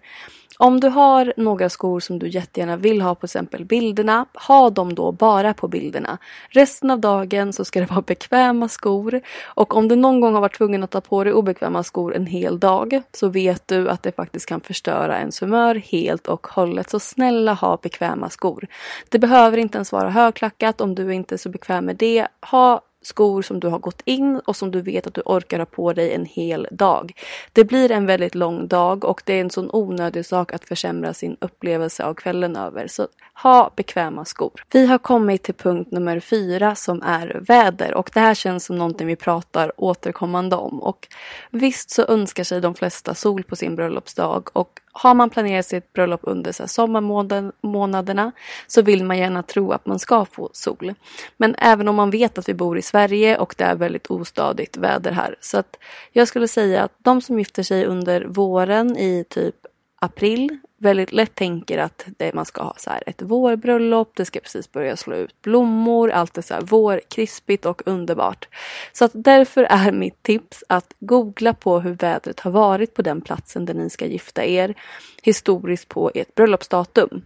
Om 0.58 0.79
du 0.79 0.88
har 0.88 1.34
några 1.38 1.70
skor 1.70 2.00
som 2.00 2.20
du 2.20 2.27
jättegärna 2.29 2.77
vill 2.77 3.01
ha 3.01 3.15
på 3.15 3.25
exempel 3.25 3.65
bilderna, 3.65 4.25
ha 4.48 4.70
dem 4.70 4.96
då 4.96 5.12
bara 5.12 5.53
på 5.53 5.67
bilderna. 5.67 6.17
Resten 6.50 6.91
av 6.91 7.00
dagen 7.00 7.53
så 7.53 7.65
ska 7.65 7.79
det 7.79 7.86
vara 7.86 8.01
bekväma 8.08 8.67
skor 8.67 9.22
och 9.46 9.75
om 9.75 9.88
du 9.88 9.96
någon 9.96 10.22
gång 10.22 10.34
har 10.34 10.41
varit 10.41 10.58
tvungen 10.58 10.84
att 10.84 10.91
ta 10.91 11.01
på 11.01 11.24
dig 11.24 11.34
obekväma 11.34 11.84
skor 11.84 12.15
en 12.15 12.25
hel 12.25 12.60
dag 12.60 13.01
så 13.12 13.27
vet 13.27 13.67
du 13.67 13.89
att 13.89 14.03
det 14.03 14.12
faktiskt 14.12 14.46
kan 14.46 14.62
förstöra 14.62 15.20
ens 15.20 15.41
humör 15.41 15.75
helt 15.75 16.27
och 16.27 16.48
hållet. 16.48 16.89
Så 16.89 17.00
snälla 17.00 17.53
ha 17.53 17.77
bekväma 17.77 18.29
skor. 18.29 18.67
Det 19.10 19.20
behöver 19.20 19.58
inte 19.58 19.77
ens 19.77 19.91
vara 19.91 20.10
högklackat 20.10 20.81
om 20.81 20.96
du 20.96 21.13
inte 21.13 21.36
är 21.36 21.38
så 21.38 21.50
bekväm 21.50 21.86
med 21.86 21.96
det. 21.96 22.27
Ha 22.51 22.81
skor 23.01 23.41
som 23.41 23.60
du 23.60 23.67
har 23.67 23.79
gått 23.79 24.01
in 24.05 24.41
och 24.46 24.55
som 24.55 24.72
du 24.72 24.81
vet 24.81 25.08
att 25.08 25.13
du 25.13 25.22
orkar 25.25 25.60
ha 25.60 25.65
på 25.65 25.93
dig 25.93 26.13
en 26.13 26.25
hel 26.25 26.67
dag. 26.72 27.13
Det 27.53 27.63
blir 27.63 27.91
en 27.91 28.05
väldigt 28.05 28.36
lång 28.36 28.67
dag 28.67 29.05
och 29.05 29.22
det 29.25 29.34
är 29.34 29.41
en 29.41 29.50
sån 29.50 29.70
onödig 29.74 30.25
sak 30.25 30.53
att 30.53 30.65
försämra 30.65 31.13
sin 31.13 31.38
upplevelse 31.39 32.03
av 32.05 32.13
kvällen 32.13 32.55
över. 32.55 32.88
Så 32.88 33.08
ha 33.43 33.72
bekväma 33.75 34.25
skor. 34.25 34.65
Vi 34.72 34.86
har 34.86 34.98
kommit 34.98 35.43
till 35.43 35.53
punkt 35.53 35.91
nummer 35.91 36.20
fyra 36.20 36.75
som 36.75 37.01
är 37.01 37.41
väder 37.48 37.93
och 37.93 38.10
det 38.13 38.20
här 38.20 38.34
känns 38.34 38.65
som 38.65 38.75
någonting 38.75 39.08
vi 39.08 39.15
pratar 39.15 39.72
återkommande 39.77 40.55
om. 40.55 40.81
Och 40.81 41.08
visst 41.50 41.89
så 41.89 42.05
önskar 42.08 42.43
sig 42.43 42.62
de 42.62 42.75
flesta 42.75 43.15
sol 43.15 43.43
på 43.43 43.55
sin 43.55 43.75
bröllopsdag 43.75 44.50
och 44.53 44.79
har 44.91 45.13
man 45.13 45.29
planerat 45.29 45.65
sitt 45.65 45.93
bröllop 45.93 46.19
under 46.24 46.51
så 46.51 46.67
sommarmånaderna 46.67 48.31
så 48.67 48.81
vill 48.81 49.03
man 49.03 49.17
gärna 49.17 49.43
tro 49.43 49.71
att 49.71 49.86
man 49.86 50.00
ska 50.00 50.25
få 50.25 50.50
sol. 50.53 50.93
Men 51.38 51.55
även 51.57 51.88
om 51.88 51.95
man 51.95 52.10
vet 52.10 52.38
att 52.38 52.50
vi 52.50 52.53
bor 52.53 52.77
i 52.77 52.81
Sverige 52.81 53.38
och 53.38 53.55
det 53.57 53.63
är 53.63 53.75
väldigt 53.75 54.12
ostadigt 54.12 54.77
väder 54.77 55.12
här. 55.12 55.36
Så 55.39 55.57
att 55.57 55.77
jag 56.12 56.27
skulle 56.27 56.48
säga 56.48 56.83
att 56.83 56.91
de 56.98 57.21
som 57.21 57.39
gifter 57.39 57.63
sig 57.63 57.86
under 57.86 58.25
våren 58.25 58.98
i 58.98 59.25
typ 59.29 59.55
april 60.03 60.60
väldigt 60.77 61.12
lätt 61.12 61.36
tänker 61.36 61.77
att 61.77 62.05
det, 62.17 62.34
man 62.34 62.46
ska 62.46 62.63
ha 62.63 62.75
så 62.77 62.89
här 62.89 63.03
ett 63.05 63.22
vårbröllop, 63.22 64.12
det 64.15 64.25
ska 64.25 64.39
precis 64.39 64.72
börja 64.72 64.98
slå 64.98 65.15
ut 65.15 65.41
blommor, 65.41 66.12
allt 66.12 66.38
är 66.38 66.41
så 66.41 66.53
här 66.53 66.62
vårkrispigt 66.62 67.65
och 67.65 67.81
underbart. 67.86 68.48
Så 68.93 69.05
att 69.05 69.12
därför 69.13 69.63
är 69.63 69.91
mitt 69.91 70.24
tips 70.24 70.63
att 70.70 70.93
googla 71.00 71.53
på 71.53 71.79
hur 71.79 71.93
vädret 71.93 72.39
har 72.39 72.51
varit 72.51 72.93
på 72.93 73.01
den 73.01 73.22
platsen 73.22 73.65
där 73.65 73.74
ni 73.74 73.89
ska 73.89 74.05
gifta 74.05 74.46
er 74.46 74.75
historiskt 75.24 75.88
på 75.88 76.12
ert 76.15 76.36
bröllopsdatum 76.36 77.22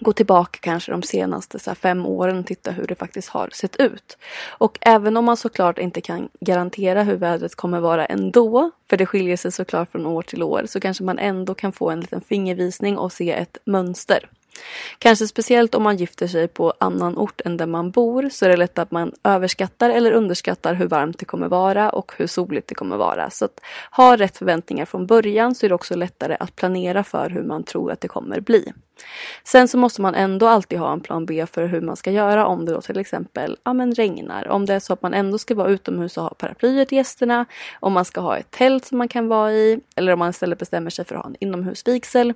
gå 0.00 0.12
tillbaka 0.12 0.58
kanske 0.62 0.92
de 0.92 1.02
senaste 1.02 1.58
så 1.58 1.74
fem 1.74 2.06
åren 2.06 2.38
och 2.38 2.46
titta 2.46 2.70
hur 2.70 2.86
det 2.86 2.94
faktiskt 2.94 3.28
har 3.28 3.48
sett 3.52 3.76
ut. 3.76 4.18
Och 4.48 4.78
även 4.80 5.16
om 5.16 5.24
man 5.24 5.36
såklart 5.36 5.78
inte 5.78 6.00
kan 6.00 6.28
garantera 6.40 7.02
hur 7.02 7.16
vädret 7.16 7.54
kommer 7.54 7.80
vara 7.80 8.06
ändå, 8.06 8.70
för 8.90 8.96
det 8.96 9.06
skiljer 9.06 9.36
sig 9.36 9.52
såklart 9.52 9.92
från 9.92 10.06
år 10.06 10.22
till 10.22 10.42
år, 10.42 10.64
så 10.66 10.80
kanske 10.80 11.04
man 11.04 11.18
ändå 11.18 11.54
kan 11.54 11.72
få 11.72 11.90
en 11.90 12.00
liten 12.00 12.20
fingervisning 12.20 12.98
och 12.98 13.12
se 13.12 13.32
ett 13.32 13.58
mönster. 13.64 14.28
Kanske 14.98 15.26
speciellt 15.26 15.74
om 15.74 15.82
man 15.82 15.96
gifter 15.96 16.26
sig 16.26 16.48
på 16.48 16.74
annan 16.78 17.18
ort 17.18 17.40
än 17.44 17.56
där 17.56 17.66
man 17.66 17.90
bor 17.90 18.28
så 18.32 18.44
är 18.44 18.48
det 18.48 18.56
lätt 18.56 18.78
att 18.78 18.90
man 18.90 19.12
överskattar 19.24 19.90
eller 19.90 20.12
underskattar 20.12 20.74
hur 20.74 20.86
varmt 20.86 21.18
det 21.18 21.24
kommer 21.24 21.48
vara 21.48 21.90
och 21.90 22.12
hur 22.16 22.26
soligt 22.26 22.68
det 22.68 22.74
kommer 22.74 22.96
vara. 22.96 23.30
Så 23.30 23.44
att 23.44 23.60
ha 23.90 24.16
rätt 24.16 24.36
förväntningar 24.36 24.84
från 24.84 25.06
början 25.06 25.54
så 25.54 25.66
är 25.66 25.68
det 25.68 25.74
också 25.74 25.96
lättare 25.96 26.36
att 26.40 26.56
planera 26.56 27.04
för 27.04 27.30
hur 27.30 27.42
man 27.42 27.64
tror 27.64 27.92
att 27.92 28.00
det 28.00 28.08
kommer 28.08 28.40
bli. 28.40 28.72
Sen 29.44 29.68
så 29.68 29.78
måste 29.78 30.02
man 30.02 30.14
ändå 30.14 30.46
alltid 30.48 30.78
ha 30.78 30.92
en 30.92 31.00
plan 31.00 31.26
B 31.26 31.46
för 31.46 31.66
hur 31.66 31.80
man 31.80 31.96
ska 31.96 32.10
göra 32.10 32.46
om 32.46 32.64
det 32.64 32.72
då 32.72 32.80
till 32.80 32.98
exempel 32.98 33.56
ja, 33.64 33.72
men 33.72 33.94
regnar. 33.94 34.48
Om 34.48 34.66
det 34.66 34.74
är 34.74 34.80
så 34.80 34.92
att 34.92 35.02
man 35.02 35.14
ändå 35.14 35.38
ska 35.38 35.54
vara 35.54 35.68
utomhus 35.68 36.16
och 36.16 36.22
ha 36.22 36.30
paraplyer 36.30 36.84
till 36.84 36.98
gästerna. 36.98 37.46
Om 37.80 37.92
man 37.92 38.04
ska 38.04 38.20
ha 38.20 38.36
ett 38.36 38.50
tält 38.50 38.84
som 38.84 38.98
man 38.98 39.08
kan 39.08 39.28
vara 39.28 39.52
i. 39.52 39.80
Eller 39.96 40.12
om 40.12 40.18
man 40.18 40.30
istället 40.30 40.58
bestämmer 40.58 40.90
sig 40.90 41.04
för 41.04 41.14
att 41.14 41.22
ha 41.22 41.30
en 41.30 41.36
inomhusvigsel. 41.40 42.34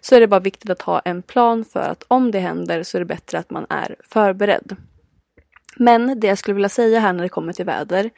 Så 0.00 0.14
är 0.14 0.20
det 0.20 0.26
bara 0.26 0.40
viktigt 0.40 0.70
att 0.70 0.82
ha 0.82 1.00
en 1.00 1.22
plan 1.22 1.64
för 1.64 1.80
att 1.80 2.04
om 2.08 2.30
det 2.30 2.38
händer 2.38 2.82
så 2.82 2.96
är 2.96 2.98
det 2.98 3.04
bättre 3.04 3.38
att 3.38 3.50
man 3.50 3.66
är 3.68 3.96
förberedd. 4.08 4.76
Men 5.76 6.20
det 6.20 6.26
jag 6.26 6.38
skulle 6.38 6.54
vilja 6.54 6.68
säga 6.68 7.00
här 7.00 7.12
när 7.12 7.22
det 7.22 7.28
kommer 7.28 7.52
till 7.52 7.64
väder, 7.64 8.10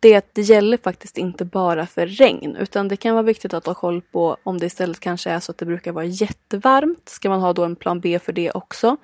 det 0.00 0.14
är 0.14 0.18
att 0.18 0.28
det 0.32 0.42
gäller 0.42 0.76
faktiskt 0.76 1.18
inte 1.18 1.44
bara 1.44 1.86
för 1.86 2.06
regn, 2.06 2.56
utan 2.56 2.88
det 2.88 2.96
kan 2.96 3.14
vara 3.14 3.22
viktigt 3.22 3.54
att 3.54 3.66
ha 3.66 3.74
koll 3.74 4.02
på 4.02 4.36
om 4.42 4.58
det 4.58 4.66
istället 4.66 5.00
kanske 5.00 5.30
är 5.30 5.40
så 5.40 5.52
att 5.52 5.58
det 5.58 5.66
brukar 5.66 5.92
vara 5.92 6.04
jättevarmt. 6.04 7.08
Ska 7.08 7.28
man 7.28 7.40
ha 7.40 7.52
då 7.52 7.64
en 7.64 7.76
plan 7.76 8.00
B 8.00 8.18
för 8.18 8.32
det 8.32 8.50
också? 8.50 8.96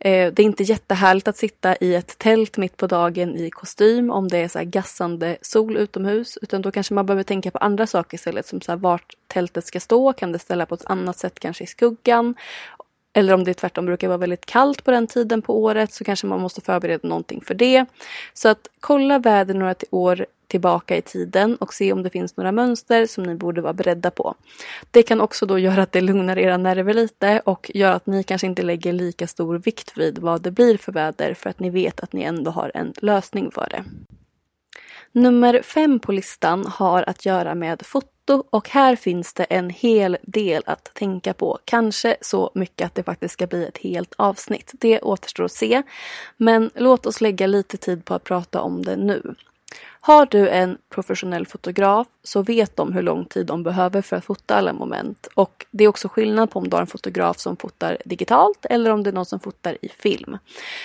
Eh, 0.00 0.32
det 0.32 0.42
är 0.42 0.44
inte 0.44 0.62
jättehärligt 0.62 1.28
att 1.28 1.36
sitta 1.36 1.76
i 1.76 1.94
ett 1.94 2.18
tält 2.18 2.56
mitt 2.56 2.76
på 2.76 2.86
dagen 2.86 3.36
i 3.36 3.50
kostym 3.50 4.10
om 4.10 4.28
det 4.28 4.38
är 4.38 4.48
så 4.48 4.58
här 4.58 4.66
gassande 4.66 5.36
sol 5.42 5.76
utomhus, 5.76 6.38
utan 6.42 6.62
då 6.62 6.70
kanske 6.70 6.94
man 6.94 7.06
behöver 7.06 7.22
tänka 7.22 7.50
på 7.50 7.58
andra 7.58 7.86
saker 7.86 8.14
istället, 8.14 8.46
som 8.46 8.60
så 8.60 8.72
här 8.72 8.76
vart 8.76 9.14
tältet 9.26 9.66
ska 9.66 9.80
stå, 9.80 10.12
kan 10.12 10.32
det 10.32 10.38
ställa 10.38 10.66
på 10.66 10.74
ett 10.74 10.86
annat 10.86 11.18
sätt, 11.18 11.40
kanske 11.40 11.64
i 11.64 11.66
skuggan? 11.66 12.34
Eller 13.18 13.34
om 13.34 13.44
det 13.44 13.54
tvärtom 13.54 13.86
brukar 13.86 14.08
vara 14.08 14.18
väldigt 14.18 14.46
kallt 14.46 14.84
på 14.84 14.90
den 14.90 15.06
tiden 15.06 15.42
på 15.42 15.62
året 15.62 15.92
så 15.92 16.04
kanske 16.04 16.26
man 16.26 16.40
måste 16.40 16.60
förbereda 16.60 17.08
någonting 17.08 17.40
för 17.40 17.54
det. 17.54 17.86
Så 18.34 18.48
att 18.48 18.68
kolla 18.80 19.18
väder 19.18 19.54
några 19.54 19.74
år 19.90 20.26
tillbaka 20.46 20.96
i 20.96 21.02
tiden 21.02 21.56
och 21.56 21.74
se 21.74 21.92
om 21.92 22.02
det 22.02 22.10
finns 22.10 22.36
några 22.36 22.52
mönster 22.52 23.06
som 23.06 23.24
ni 23.24 23.34
borde 23.34 23.60
vara 23.60 23.72
beredda 23.72 24.10
på. 24.10 24.34
Det 24.90 25.02
kan 25.02 25.20
också 25.20 25.46
då 25.46 25.58
göra 25.58 25.82
att 25.82 25.92
det 25.92 26.00
lugnar 26.00 26.38
era 26.38 26.56
nerver 26.56 26.94
lite 26.94 27.42
och 27.44 27.70
gör 27.74 27.92
att 27.92 28.06
ni 28.06 28.22
kanske 28.22 28.46
inte 28.46 28.62
lägger 28.62 28.92
lika 28.92 29.26
stor 29.26 29.58
vikt 29.58 29.92
vid 29.98 30.18
vad 30.18 30.42
det 30.42 30.50
blir 30.50 30.76
för 30.76 30.92
väder 30.92 31.34
för 31.34 31.50
att 31.50 31.60
ni 31.60 31.70
vet 31.70 32.00
att 32.00 32.12
ni 32.12 32.22
ändå 32.22 32.50
har 32.50 32.70
en 32.74 32.92
lösning 32.96 33.50
för 33.50 33.68
det. 33.70 33.84
Nummer 35.12 35.62
fem 35.62 35.98
på 35.98 36.12
listan 36.12 36.66
har 36.66 37.04
att 37.06 37.26
göra 37.26 37.54
med 37.54 37.86
foto 37.86 38.17
och 38.30 38.68
här 38.68 38.96
finns 38.96 39.34
det 39.34 39.44
en 39.44 39.70
hel 39.70 40.16
del 40.22 40.62
att 40.66 40.94
tänka 40.94 41.34
på. 41.34 41.58
Kanske 41.64 42.16
så 42.20 42.50
mycket 42.54 42.86
att 42.86 42.94
det 42.94 43.02
faktiskt 43.02 43.34
ska 43.34 43.46
bli 43.46 43.66
ett 43.66 43.78
helt 43.78 44.14
avsnitt. 44.16 44.72
Det 44.74 45.00
återstår 45.00 45.44
att 45.44 45.52
se. 45.52 45.82
Men 46.36 46.70
låt 46.74 47.06
oss 47.06 47.20
lägga 47.20 47.46
lite 47.46 47.76
tid 47.76 48.04
på 48.04 48.14
att 48.14 48.24
prata 48.24 48.60
om 48.60 48.84
det 48.84 48.96
nu. 48.96 49.34
Har 50.00 50.26
du 50.26 50.48
en 50.48 50.78
professionell 50.88 51.46
fotograf 51.46 52.06
så 52.22 52.42
vet 52.42 52.76
de 52.76 52.92
hur 52.92 53.02
lång 53.02 53.24
tid 53.24 53.46
de 53.46 53.62
behöver 53.62 54.02
för 54.02 54.16
att 54.16 54.24
fota 54.24 54.54
alla 54.54 54.72
moment. 54.72 55.28
Och 55.34 55.66
det 55.70 55.84
är 55.84 55.88
också 55.88 56.08
skillnad 56.08 56.50
på 56.50 56.58
om 56.58 56.68
du 56.68 56.76
har 56.76 56.80
en 56.80 56.86
fotograf 56.86 57.38
som 57.38 57.56
fotar 57.56 57.98
digitalt 58.04 58.66
eller 58.70 58.90
om 58.90 59.02
det 59.02 59.10
är 59.10 59.14
någon 59.14 59.26
som 59.26 59.40
fotar 59.40 59.76
i 59.82 59.88
film. 59.88 60.38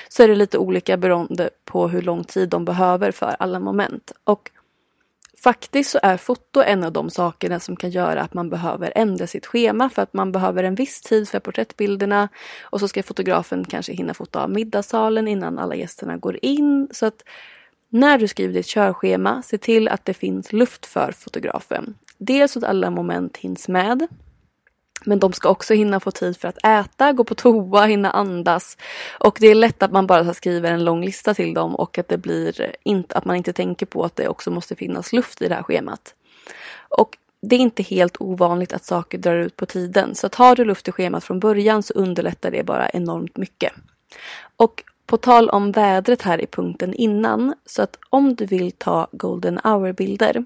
Så 0.10 0.24
är 0.24 0.28
det 0.28 0.36
lite 0.36 0.58
olika 0.58 0.98
beroende 0.98 1.50
på 1.66 1.88
hur 1.88 2.02
lång 2.02 2.24
tid 2.24 2.50
de 2.50 2.66
behöver 2.66 3.12
för 3.12 3.36
alla 3.40 3.60
moment. 3.60 4.12
Och 4.24 4.52
Faktiskt 5.44 5.90
så 5.90 6.00
är 6.04 6.18
foto 6.18 6.62
en 6.62 6.84
av 6.84 6.92
de 6.92 7.10
sakerna 7.10 7.60
som 7.60 7.76
kan 7.76 7.90
göra 7.90 8.22
att 8.22 8.34
man 8.34 8.50
behöver 8.50 8.94
ändra 8.96 9.28
sitt 9.28 9.46
schema 9.46 9.90
för 9.90 10.02
att 10.02 10.14
man 10.14 10.32
behöver 10.32 10.64
en 10.64 10.76
viss 10.76 11.02
tid 11.02 11.30
för 11.30 11.40
porträttbilderna 11.40 12.30
och 12.62 12.80
så 12.80 12.88
ska 12.88 13.04
fotografen 13.04 13.66
kanske 13.66 13.94
hinna 13.94 14.14
fota 14.14 14.44
av 14.44 14.50
middagssalen 14.50 15.28
innan 15.28 15.60
alla 15.60 15.76
gästerna 15.76 16.18
går 16.18 16.40
in. 16.42 16.88
Så 16.92 17.06
att 17.06 17.24
när 17.90 18.18
du 18.18 18.28
skriver 18.28 18.54
ditt 18.54 18.66
körschema, 18.66 19.42
se 19.42 19.58
till 19.58 19.88
att 19.88 20.06
det 20.06 20.14
finns 20.14 20.54
luft 20.54 20.86
för 20.86 21.12
fotografen. 21.12 21.96
Dels 22.18 22.52
så 22.52 22.60
att 22.60 22.66
alla 22.66 22.90
moment 22.90 23.38
hinns 23.38 23.68
med. 23.68 24.08
Men 25.06 25.20
de 25.20 25.34
ska 25.34 25.50
också 25.50 25.74
hinna 25.74 26.00
få 26.00 26.12
tid 26.12 26.38
för 26.38 26.48
att 26.48 26.66
äta, 26.66 27.14
gå 27.14 27.24
på 27.24 27.36
toa, 27.36 27.86
hinna 27.86 28.12
andas. 28.12 28.78
Och 29.20 29.38
det 29.40 29.48
är 29.48 29.56
lätt 29.56 29.84
att 29.84 29.92
man 29.92 30.08
bara 30.08 30.34
skriver 30.34 30.72
en 30.72 30.86
lång 30.86 31.06
lista 31.06 31.34
till 31.34 31.54
dem 31.54 31.76
och 31.76 31.98
att 31.98 32.08
det 32.08 32.18
blir 32.18 32.76
inte, 32.84 33.16
att 33.16 33.26
man 33.26 33.36
inte 33.36 33.54
tänker 33.54 33.86
på 33.86 34.04
att 34.04 34.16
det 34.16 34.28
också 34.28 34.52
måste 34.52 34.76
finnas 34.76 35.14
luft 35.14 35.42
i 35.42 35.48
det 35.48 35.56
här 35.56 35.64
schemat. 35.64 36.16
Och 36.90 37.18
det 37.42 37.56
är 37.56 37.60
inte 37.60 37.84
helt 37.84 38.22
ovanligt 38.22 38.74
att 38.74 38.86
saker 38.86 39.18
drar 39.18 39.38
ut 39.38 39.56
på 39.56 39.66
tiden. 39.66 40.16
Så 40.16 40.30
tar 40.30 40.56
du 40.56 40.66
luft 40.66 40.88
i 40.88 40.92
schemat 40.92 41.24
från 41.24 41.40
början 41.40 41.84
så 41.84 41.94
underlättar 41.94 42.52
det 42.52 42.64
bara 42.64 42.90
enormt 42.90 43.38
mycket. 43.38 43.74
Och 44.56 44.84
på 45.06 45.18
tal 45.18 45.50
om 45.50 45.72
vädret 45.72 46.22
här 46.22 46.42
i 46.42 46.48
punkten 46.48 46.94
innan, 46.94 47.54
så 47.66 47.82
att 47.82 47.98
om 48.10 48.36
du 48.36 48.46
vill 48.46 48.72
ta 48.72 49.08
golden 49.12 49.60
hour-bilder, 49.64 50.46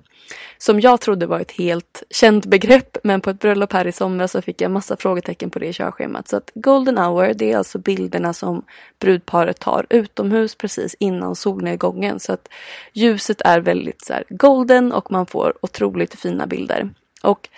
som 0.58 0.80
jag 0.80 1.02
trodde 1.02 1.26
var 1.26 1.40
ett 1.40 1.52
helt 1.52 2.04
känt 2.10 2.46
begrepp, 2.46 2.98
men 3.04 3.22
på 3.22 3.30
ett 3.30 3.40
bröllop 3.40 3.74
här 3.74 3.88
i 3.88 3.92
somras 3.92 4.32
så 4.32 4.42
fick 4.42 4.62
jag 4.62 4.72
massa 4.72 4.98
frågetecken 4.98 5.50
på 5.50 5.60
det 5.60 5.66
i 5.66 5.74
körschemat. 5.74 6.28
Så 6.28 6.38
att 6.38 6.52
golden 6.54 6.98
hour, 6.98 7.34
det 7.34 7.52
är 7.52 7.58
alltså 7.58 7.80
bilderna 7.80 8.34
som 8.34 8.66
brudparet 9.00 9.60
tar 9.60 9.86
utomhus 9.90 10.56
precis 10.56 10.96
innan 11.00 11.36
solnedgången. 11.36 12.20
Så 12.20 12.34
att 12.34 12.48
ljuset 12.94 13.42
är 13.42 13.60
väldigt 13.60 14.06
så 14.06 14.14
golden 14.30 14.92
och 14.92 15.12
man 15.12 15.26
får 15.26 15.54
otroligt 15.62 16.16
fina 16.16 16.48
bilder. 16.48 16.90
Och 17.24 17.50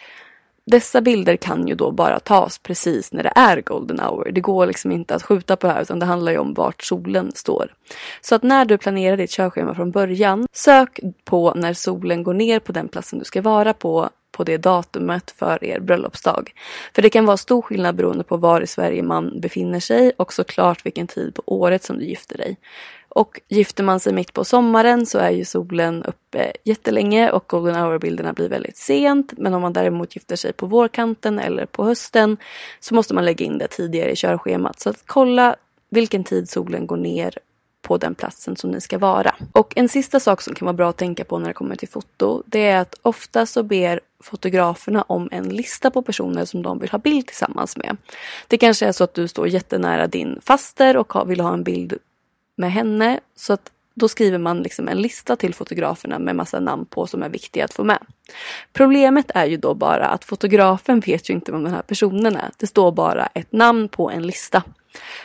dessa 0.66 1.01
bilder 1.01 1.36
kan 1.36 1.68
ju 1.68 1.75
då 1.75 1.92
bara 1.92 2.20
tas 2.20 2.60
precis 2.60 3.13
när 3.13 3.24
det 3.24 3.34
är 3.36 3.62
golden 3.62 4.00
hour. 4.00 4.32
Det 4.32 4.42
går 4.42 4.68
liksom 4.68 4.92
inte 4.92 5.16
att 5.16 5.24
skjuta 5.24 5.56
på 5.56 5.68
det 5.68 5.74
här 5.74 5.82
utan 5.82 6.00
det 6.00 6.06
handlar 6.06 6.32
ju 6.32 6.38
om 6.38 6.54
vart 6.54 6.84
solen 6.84 7.32
står. 7.36 7.74
Så 8.22 8.36
att 8.36 8.44
när 8.44 8.66
du 8.66 8.78
planerar 8.78 9.18
ditt 9.18 9.32
körschema 9.32 9.75
från 9.75 9.92
början, 9.92 10.48
sök 10.54 11.00
på 11.25 11.54
när 11.54 11.74
solen 11.74 12.24
går 12.24 12.34
ner 12.34 12.60
på 12.60 12.72
den 12.72 12.88
platsen 12.88 13.20
du 13.20 13.25
ska 13.25 13.42
vara 13.42 13.74
på 13.74 14.10
på 14.32 14.44
det 14.44 14.58
datumet 14.58 15.32
för 15.32 15.63
er 15.63 15.80
bröllopsdag. 15.80 16.51
För 16.96 17.01
det 17.01 17.10
kan 17.10 17.25
vara 17.25 17.38
stor 17.38 17.62
skillnad 17.62 17.96
beroende 17.96 18.24
på 18.24 18.38
var 18.38 18.62
i 18.62 18.68
Sverige 18.68 19.04
man 19.04 19.39
befinner 19.42 19.80
sig 19.80 20.12
och 20.18 20.34
såklart 20.34 20.86
vilken 20.86 21.08
tid 21.08 21.36
på 21.36 21.44
året 21.46 21.84
som 21.84 21.98
du 21.98 22.06
gifter 22.06 22.38
dig. 22.38 22.58
Och 23.10 23.42
gifter 23.48 23.84
man 23.84 24.00
sig 24.00 24.13
mitt 24.13 24.34
på 24.34 24.44
sommaren 24.44 25.06
så 25.06 25.18
är 25.18 25.30
ju 25.30 25.46
solen 25.46 26.04
uppe 26.04 26.51
jättelänge 26.63 27.32
och 27.32 27.44
golden 27.48 27.75
hour-bilderna 27.75 28.34
blir 28.34 28.50
väldigt 28.50 28.78
sent. 28.78 29.34
Men 29.38 29.54
om 29.54 29.62
man 29.62 29.74
däremot 29.74 30.16
gifter 30.16 30.36
sig 30.36 30.54
på 30.54 30.66
vårkanten 30.66 31.39
eller 31.39 31.66
på 31.66 31.86
hösten 31.86 32.38
så 32.80 32.96
måste 32.96 33.13
man 33.13 33.25
lägga 33.25 33.46
in 33.46 33.58
det 33.58 33.68
tidigare 33.68 34.12
i 34.12 34.16
körschemat. 34.16 34.80
Så 34.80 34.89
att 34.89 35.04
kolla 35.06 35.56
vilken 35.89 36.24
tid 36.24 36.50
solen 36.50 36.88
går 36.88 36.98
ner 36.98 37.38
på 37.82 37.98
den 37.98 38.16
platsen 38.16 38.56
som 38.56 38.72
ni 38.72 38.82
ska 38.82 38.98
vara. 38.98 39.36
Och 39.51 39.74
en 39.75 39.89
sista 39.89 40.20
sak 40.20 40.42
som 40.42 40.56
kan 40.56 40.66
vara 40.66 40.74
bra 40.74 40.89
att 40.89 40.98
tänka 40.98 41.24
på 41.24 41.39
när 41.39 41.48
det 41.48 41.54
kommer 41.54 41.75
till 41.75 41.89
foto, 41.89 42.44
det 42.46 42.66
är 42.66 42.82
att 42.82 42.96
ofta 43.01 43.46
så 43.46 43.63
ber 43.63 44.00
fotograferna 44.24 45.01
om 45.01 45.30
en 45.32 45.50
lista 45.50 45.92
på 45.92 46.01
personer 46.01 46.46
som 46.46 46.62
de 46.62 46.80
vill 46.80 46.89
ha 46.89 47.00
bild 47.00 47.28
tillsammans 47.28 47.78
med. 47.78 47.98
Det 48.48 48.58
kanske 48.58 48.86
är 48.86 48.92
så 48.92 49.04
att 49.04 49.13
du 49.13 49.28
står 49.28 49.48
jättenära 49.48 50.08
din 50.08 50.39
faster 50.42 50.98
och 50.98 51.32
vill 51.32 51.39
ha 51.39 51.54
en 51.54 51.63
bild 51.63 51.98
med 52.60 52.72
henne. 52.72 53.20
Så 53.36 53.54
att 53.54 53.72
då 53.94 54.08
skriver 54.08 54.38
man 54.38 54.63
liksom 54.63 54.88
en 54.88 55.01
lista 55.01 55.36
till 55.36 55.54
fotograferna 55.54 56.20
med 56.20 56.36
massa 56.36 56.60
namn 56.60 56.86
på 56.86 57.08
som 57.08 57.24
är 57.24 57.30
viktiga 57.30 57.66
att 57.66 57.74
få 57.74 57.84
med. 57.84 58.00
Problemet 58.74 59.32
är 59.36 59.46
ju 59.46 59.58
då 59.58 59.74
bara 59.74 60.08
att 60.08 60.25
fotografen 60.25 61.00
vet 61.00 61.30
ju 61.30 61.34
inte 61.34 61.51
vem 61.51 61.63
den 61.63 61.74
här 61.74 61.82
personen 61.82 62.36
är. 62.36 62.51
Det 62.58 62.68
står 62.68 62.92
bara 62.92 63.25
ett 63.25 63.51
namn 63.51 63.89
på 63.89 64.10
en 64.10 64.28
lista. 64.28 64.63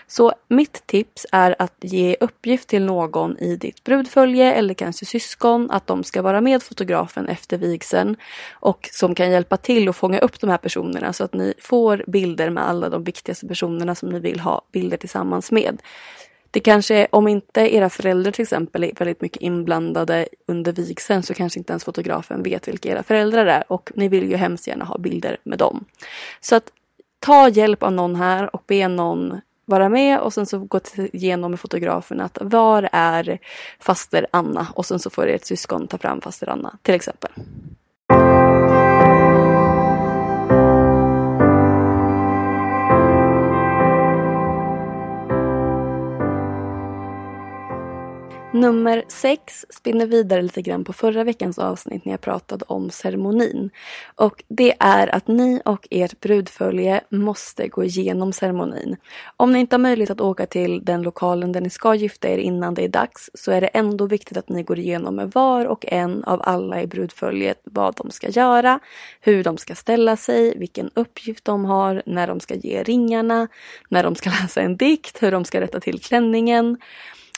Så 0.06 0.32
mitt 0.48 0.86
tips 0.86 1.26
är 1.32 1.56
att 1.58 1.74
ge 1.80 2.16
uppgift 2.20 2.68
till 2.68 2.84
någon 2.84 3.38
i 3.38 3.56
ditt 3.56 3.84
brudfölje 3.84 4.54
eller 4.54 4.74
kanske 4.74 5.04
syskon 5.04 5.70
att 5.70 5.86
de 5.86 6.04
ska 6.04 6.22
vara 6.22 6.40
med 6.40 6.62
fotografen 6.62 7.28
efter 7.28 7.58
vigseln 7.58 8.16
och 8.52 8.88
som 8.92 9.14
kan 9.14 9.30
hjälpa 9.30 9.56
till 9.56 9.88
att 9.88 9.96
fånga 9.96 10.18
upp 10.18 10.40
de 10.40 10.50
här 10.50 10.58
personerna 10.58 11.12
så 11.12 11.24
att 11.24 11.34
ni 11.34 11.54
får 11.60 12.04
bilder 12.06 12.50
med 12.50 12.68
alla 12.68 12.88
de 12.88 13.04
viktigaste 13.04 13.48
personerna 13.48 13.94
som 13.94 14.08
ni 14.08 14.18
vill 14.20 14.40
ha 14.40 14.62
bilder 14.72 14.96
tillsammans 14.96 15.52
med. 15.52 15.82
Det 16.54 16.60
kanske, 16.60 17.06
om 17.10 17.28
inte 17.28 17.74
era 17.74 17.90
föräldrar 17.90 18.32
till 18.32 18.42
exempel 18.42 18.84
är 18.84 18.92
väldigt 18.98 19.20
mycket 19.20 19.42
inblandade 19.42 20.28
under 20.46 20.72
vigseln 20.72 21.22
så 21.22 21.34
kanske 21.34 21.58
inte 21.58 21.72
ens 21.72 21.84
fotografen 21.84 22.42
vet 22.42 22.68
vilka 22.68 22.88
era 22.88 23.02
föräldrar 23.02 23.46
är 23.46 23.72
och 23.72 23.92
ni 23.94 24.08
vill 24.08 24.30
ju 24.30 24.36
hemskt 24.36 24.66
gärna 24.66 24.84
ha 24.84 24.98
bilder 24.98 25.36
med 25.42 25.58
dem. 25.58 25.84
Så 26.40 26.56
att 26.56 26.72
ta 27.18 27.48
hjälp 27.48 27.82
av 27.82 27.92
någon 27.92 28.16
här 28.16 28.54
och 28.54 28.62
be 28.66 28.88
någon 28.88 29.40
vara 29.64 29.88
med 29.88 30.20
och 30.20 30.32
sen 30.32 30.46
så 30.46 30.58
gå 30.58 30.80
igenom 30.96 31.50
med 31.50 31.60
fotografen 31.60 32.20
att 32.20 32.38
var 32.40 32.88
är 32.92 33.38
faster 33.78 34.26
Anna 34.30 34.66
och 34.74 34.86
sen 34.86 34.98
så 34.98 35.10
får 35.10 35.26
ert 35.26 35.44
syskon 35.44 35.86
ta 35.86 35.98
fram 35.98 36.20
faster 36.20 36.48
Anna 36.48 36.78
till 36.82 36.94
exempel. 36.94 37.30
Nummer 48.64 49.04
sex 49.08 49.66
spinner 49.70 50.06
vidare 50.06 50.42
lite 50.42 50.62
grann 50.62 50.84
på 50.84 50.92
förra 50.92 51.24
veckans 51.24 51.58
avsnitt 51.58 52.04
när 52.04 52.12
jag 52.12 52.20
pratade 52.20 52.64
om 52.68 52.90
ceremonin. 52.90 53.70
Och 54.16 54.44
det 54.48 54.74
är 54.80 55.14
att 55.14 55.28
ni 55.28 55.62
och 55.64 55.88
ert 55.90 56.20
brudfölje 56.20 57.00
måste 57.08 57.68
gå 57.68 57.84
igenom 57.84 58.32
ceremonin. 58.32 58.96
Om 59.36 59.52
ni 59.52 59.58
inte 59.58 59.76
har 59.76 59.78
möjlighet 59.78 60.10
att 60.10 60.20
åka 60.20 60.46
till 60.46 60.84
den 60.84 61.02
lokalen 61.02 61.52
där 61.52 61.60
ni 61.60 61.70
ska 61.70 61.94
gifta 61.94 62.28
er 62.28 62.38
innan 62.38 62.74
det 62.74 62.84
är 62.84 62.88
dags 62.88 63.30
så 63.34 63.52
är 63.52 63.60
det 63.60 63.66
ändå 63.66 64.06
viktigt 64.06 64.36
att 64.36 64.48
ni 64.48 64.62
går 64.62 64.78
igenom 64.78 65.16
med 65.16 65.30
var 65.30 65.66
och 65.66 65.84
en 65.88 66.24
av 66.24 66.40
alla 66.44 66.82
i 66.82 66.86
brudföljet 66.86 67.60
vad 67.64 67.94
de 67.94 68.10
ska 68.10 68.28
göra, 68.28 68.80
hur 69.20 69.44
de 69.44 69.56
ska 69.56 69.74
ställa 69.74 70.16
sig, 70.16 70.58
vilken 70.58 70.90
uppgift 70.94 71.44
de 71.44 71.64
har, 71.64 72.02
när 72.06 72.26
de 72.26 72.40
ska 72.40 72.54
ge 72.54 72.82
ringarna, 72.82 73.48
när 73.88 74.02
de 74.02 74.14
ska 74.14 74.30
läsa 74.42 74.60
en 74.60 74.76
dikt, 74.76 75.22
hur 75.22 75.30
de 75.30 75.44
ska 75.44 75.60
rätta 75.60 75.80
till 75.80 76.00
klänningen. 76.00 76.76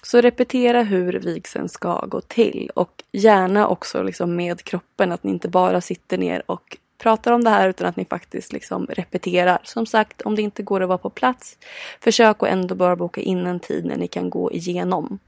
Så 0.06 0.20
repetera 0.20 0.82
hur 0.82 1.12
vigseln 1.12 1.68
ska 1.68 2.06
gå 2.06 2.20
till 2.20 2.70
och 2.74 3.04
gärna 3.12 3.68
också 3.68 4.02
liksom 4.02 4.36
med 4.36 4.64
kroppen, 4.64 5.12
att 5.12 5.24
ni 5.24 5.30
inte 5.30 5.48
bara 5.48 5.80
sitter 5.80 6.18
ner 6.18 6.42
och 6.46 6.76
pratar 6.98 7.32
om 7.32 7.44
det 7.44 7.50
här 7.50 7.68
utan 7.68 7.86
att 7.86 7.96
ni 7.96 8.04
faktiskt 8.04 8.52
liksom 8.52 8.86
repeterar. 8.86 9.58
Som 9.64 9.86
sagt, 9.86 10.22
om 10.22 10.36
det 10.36 10.42
inte 10.42 10.62
går 10.62 10.80
att 10.80 10.88
vara 10.88 10.98
på 10.98 11.10
plats, 11.10 11.58
försök 12.00 12.42
att 12.42 12.48
ändå 12.48 12.74
bara 12.74 12.96
boka 12.96 13.20
in 13.20 13.46
en 13.46 13.60
tid 13.60 13.84
när 13.84 13.96
ni 13.96 14.08
kan 14.08 14.30
gå 14.30 14.52
igenom. 14.52 15.18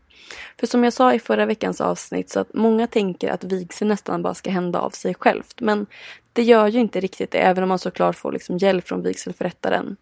För 0.61 0.67
som 0.67 0.85
jag 0.85 0.93
sa 0.93 1.15
i 1.15 1.19
förra 1.19 1.47
veckans 1.47 1.81
avsnitt 1.81 2.31
så 2.31 2.41
att 2.41 2.55
många 2.55 2.87
tänker 2.87 3.31
att 3.31 3.45
vigseln 3.45 3.89
nästan 3.89 4.23
bara 4.23 4.35
ska 4.35 4.51
hända 4.51 4.81
av 4.81 4.91
sig 4.91 5.15
självt. 5.15 5.61
Men 5.61 5.87
det 6.33 6.43
gör 6.43 6.67
ju 6.67 6.81
inte 6.81 7.01
riktigt 7.01 7.31
det, 7.31 7.39
även 7.39 7.63
om 7.63 7.69
man 7.69 7.79
såklart 7.79 8.17
får 8.17 8.33
liksom 8.33 8.59
hjälp 8.59 8.89
från 8.89 9.03
vigselförrättaren. 9.03 9.97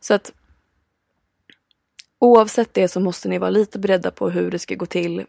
Så 0.00 0.14
att 0.14 0.32
Oavsett 2.24 2.74
det 2.74 2.88
så 2.88 3.00
måste 3.00 3.28
ni 3.28 3.38
vara 3.38 3.50
lite 3.50 3.78
beredda 3.78 4.10
på 4.10 4.30
hur 4.30 4.50
det 4.50 4.58
ska 4.58 4.74
gå 4.74 4.86
till. 4.86 5.24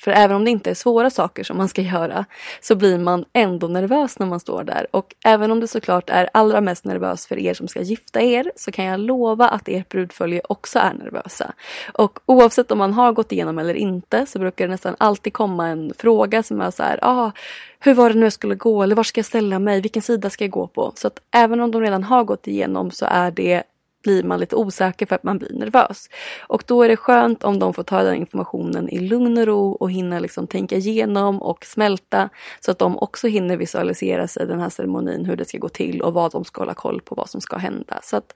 För 0.00 0.10
även 0.10 0.36
om 0.36 0.44
det 0.44 0.50
inte 0.50 0.70
är 0.70 0.74
svåra 0.74 1.10
saker 1.10 1.44
som 1.44 1.56
man 1.56 1.68
ska 1.68 1.82
göra 1.96 2.24
så 2.60 2.74
blir 2.74 2.98
man 2.98 3.24
ändå 3.32 3.68
nervös 3.68 4.18
när 4.18 4.26
man 4.26 4.40
står 4.40 4.64
där. 4.64 4.86
Och 4.90 5.14
även 5.24 5.50
om 5.50 5.60
det 5.60 5.68
såklart 5.68 6.10
är 6.10 6.28
allra 6.32 6.60
mest 6.60 6.84
nervös 6.84 7.26
för 7.26 7.38
er 7.38 7.54
som 7.54 7.68
ska 7.68 7.82
gifta 7.82 8.20
er 8.20 8.52
så 8.56 8.72
kan 8.72 8.84
jag 8.84 9.00
lova 9.00 9.48
att 9.48 9.68
ert 9.68 9.88
brudfölje 9.88 10.40
också 10.48 10.78
är 10.78 10.94
nervösa. 10.94 11.52
Och 11.92 12.18
oavsett 12.26 12.70
om 12.70 12.78
man 12.78 12.92
har 12.92 13.12
gått 13.12 13.32
igenom 13.32 13.58
eller 13.58 13.74
inte 13.74 14.26
så 14.26 14.38
brukar 14.38 14.66
det 14.66 14.70
nästan 14.70 14.96
alltid 14.98 15.32
komma 15.32 15.68
en 15.68 15.92
fråga 15.98 16.42
som 16.42 16.60
är 16.60 16.70
så 16.70 16.82
här, 16.82 16.98
ah, 17.02 17.30
hur 17.78 17.94
var 17.94 18.10
det 18.10 18.18
nu 18.18 18.26
jag 18.26 18.32
skulle 18.32 18.54
gå 18.54 18.82
eller 18.82 18.96
var 18.96 19.04
ska 19.04 19.18
jag 19.18 19.26
ställa 19.26 19.58
mig, 19.58 19.80
vilken 19.80 20.02
sida 20.02 20.30
ska 20.30 20.44
jag 20.44 20.50
gå 20.50 20.66
på? 20.66 20.92
Så 20.94 21.06
att 21.06 21.20
även 21.30 21.60
om 21.60 21.70
de 21.70 21.80
redan 21.80 22.04
har 22.04 22.24
gått 22.24 22.46
igenom 22.46 22.90
så 22.90 23.06
är 23.06 23.30
det 23.30 23.62
blir 24.02 24.22
man 24.22 24.40
lite 24.40 24.56
osäker 24.56 25.06
för 25.06 25.14
att 25.14 25.22
man 25.22 25.38
blir 25.38 25.52
nervös. 25.52 26.08
Och 26.40 26.64
då 26.66 26.82
är 26.82 26.88
det 26.88 26.96
skönt 26.96 27.44
om 27.44 27.58
de 27.58 27.74
får 27.74 27.82
ta 27.82 28.02
den 28.02 28.14
informationen 28.14 28.88
i 28.88 28.98
lugn 28.98 29.38
och 29.38 29.46
ro 29.46 29.72
och 29.72 29.90
hinna 29.90 30.18
liksom 30.18 30.46
tänka 30.46 30.76
igenom 30.76 31.42
och 31.42 31.64
smälta 31.64 32.28
så 32.60 32.70
att 32.70 32.78
de 32.78 32.98
också 32.98 33.26
hinner 33.26 33.56
visualisera 33.56 34.28
sig 34.28 34.46
den 34.46 34.60
här 34.60 34.68
ceremonin, 34.68 35.24
hur 35.24 35.36
det 35.36 35.44
ska 35.44 35.58
gå 35.58 35.68
till 35.68 36.02
och 36.02 36.14
vad 36.14 36.32
de 36.32 36.44
ska 36.44 36.60
hålla 36.60 36.74
koll 36.74 37.00
på, 37.00 37.14
vad 37.14 37.30
som 37.30 37.40
ska 37.40 37.56
hända. 37.56 38.00
Så 38.02 38.16
att 38.16 38.34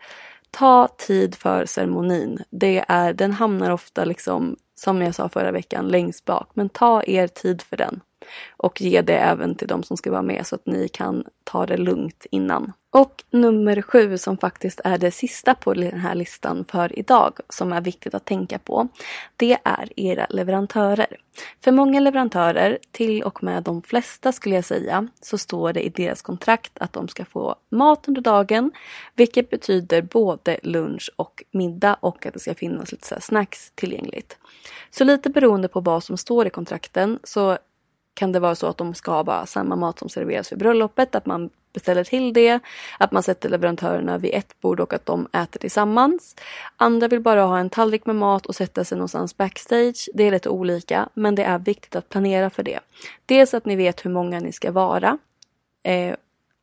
ta 0.51 0.89
tid 0.99 1.35
för 1.35 1.67
ceremonin. 1.67 2.43
Det 2.51 2.85
är, 2.89 3.13
den 3.13 3.33
hamnar 3.33 3.71
ofta 3.71 4.05
liksom, 4.05 4.57
som 4.75 5.03
jag 5.03 5.15
sa 5.15 5.29
förra 5.29 5.51
veckan, 5.51 5.89
längst 5.89 6.25
bak. 6.25 6.51
Men 6.55 6.69
ta 6.69 7.03
er 7.03 7.27
tid 7.27 7.63
för 7.63 7.77
den. 7.77 8.01
Och 8.57 8.81
ge 8.81 9.03
det 9.03 9.19
även 9.19 9.55
till 9.55 9.69
de 9.69 9.83
som 9.83 9.97
ska 9.97 10.11
vara 10.11 10.23
med 10.23 10.47
så 10.47 10.55
att 10.55 10.67
ni 10.67 10.89
kan 10.89 11.25
ta 11.45 11.67
det 11.67 11.77
lugnt 11.77 12.27
innan. 12.31 12.73
Och 12.91 13.25
nummer 13.31 13.83
sju 13.83 14.19
som 14.19 14.39
faktiskt 14.39 14.81
är 14.85 14.99
det 14.99 15.11
sista 15.11 15.55
på 15.55 15.75
den 15.75 16.01
här 16.01 16.15
listan 16.15 16.65
för 16.69 16.99
idag 16.99 17.39
som 17.49 17.73
är 17.73 17.81
viktigt 17.81 18.15
att 18.15 18.25
tänka 18.25 18.59
på. 18.59 18.89
Det 19.37 19.59
är 19.65 19.93
era 19.97 20.27
leverantörer. 20.31 21.17
För 21.65 21.73
många 21.73 22.01
leverantörer, 22.01 22.79
till 22.91 23.23
och 23.23 23.43
med 23.43 23.63
de 23.63 23.83
flesta 23.83 24.33
skulle 24.33 24.55
jag 24.55 24.65
säga, 24.65 25.09
så 25.21 25.39
står 25.39 25.73
det 25.73 25.87
i 25.87 25.89
deras 25.89 26.23
kontrakt 26.23 26.73
att 26.79 26.93
de 26.93 27.09
ska 27.09 27.25
få 27.25 27.57
mat 27.71 28.09
under 28.09 28.21
dagen. 28.21 28.73
Vilket 29.15 29.51
betyder 29.51 30.03
både 30.03 30.59
lunch 30.63 31.11
och 31.17 31.43
middag 31.51 31.97
och 32.01 32.27
att 32.27 32.35
det 32.35 32.41
ska 32.41 32.55
finnas 32.55 32.93
lite 32.93 33.21
snacks 33.21 33.73
tillgängligt. 33.75 34.37
Så 34.91 35.05
lite 35.05 35.31
beroende 35.31 35.69
på 35.69 35.81
vad 35.81 36.05
som 36.05 36.17
står 36.17 36.47
i 36.47 36.51
kontrakten 36.51 37.19
så 37.25 37.59
kan 38.17 38.33
det 38.33 38.41
vara 38.41 38.55
så 38.55 38.67
att 38.67 38.77
de 38.77 38.95
ska 38.95 39.11
ha 39.11 39.25
bara 39.25 39.47
samma 39.47 39.77
mat 39.77 39.99
som 39.99 40.09
serveras 40.09 40.53
vid 40.53 40.59
bröllopet, 40.59 41.15
att 41.15 41.27
man 41.27 41.51
beställer 41.73 42.05
till 42.05 42.33
det, 42.33 42.61
att 42.99 43.13
man 43.13 43.23
sätter 43.23 43.49
leverantörerna 43.49 44.19
vid 44.19 44.35
ett 44.35 44.61
bord 44.61 44.81
och 44.81 44.93
att 44.93 45.07
de 45.07 45.29
äter 45.33 45.61
tillsammans. 45.61 46.37
Andra 46.77 47.09
vill 47.09 47.21
bara 47.21 47.45
ha 47.45 47.59
en 47.59 47.71
tallrik 47.71 48.07
med 48.07 48.17
mat 48.17 48.47
och 48.47 48.55
sätta 48.55 48.85
sig 48.85 48.99
någonstans 48.99 49.37
backstage. 49.37 50.09
Det 50.15 50.23
är 50.25 50.31
lite 50.31 50.49
olika, 50.49 51.09
men 51.15 51.35
det 51.35 51.45
är 51.45 51.59
viktigt 51.59 51.97
att 51.97 52.09
planera 52.09 52.51
för 52.51 52.63
det. 52.63 52.81
Dels 53.27 53.55
att 53.55 53.67
ni 53.67 53.77
vet 53.77 54.05
hur 54.05 54.11
många 54.11 54.41
ni 54.41 54.53
ska 54.53 54.73
vara. 54.73 55.19
Eh, 55.83 56.15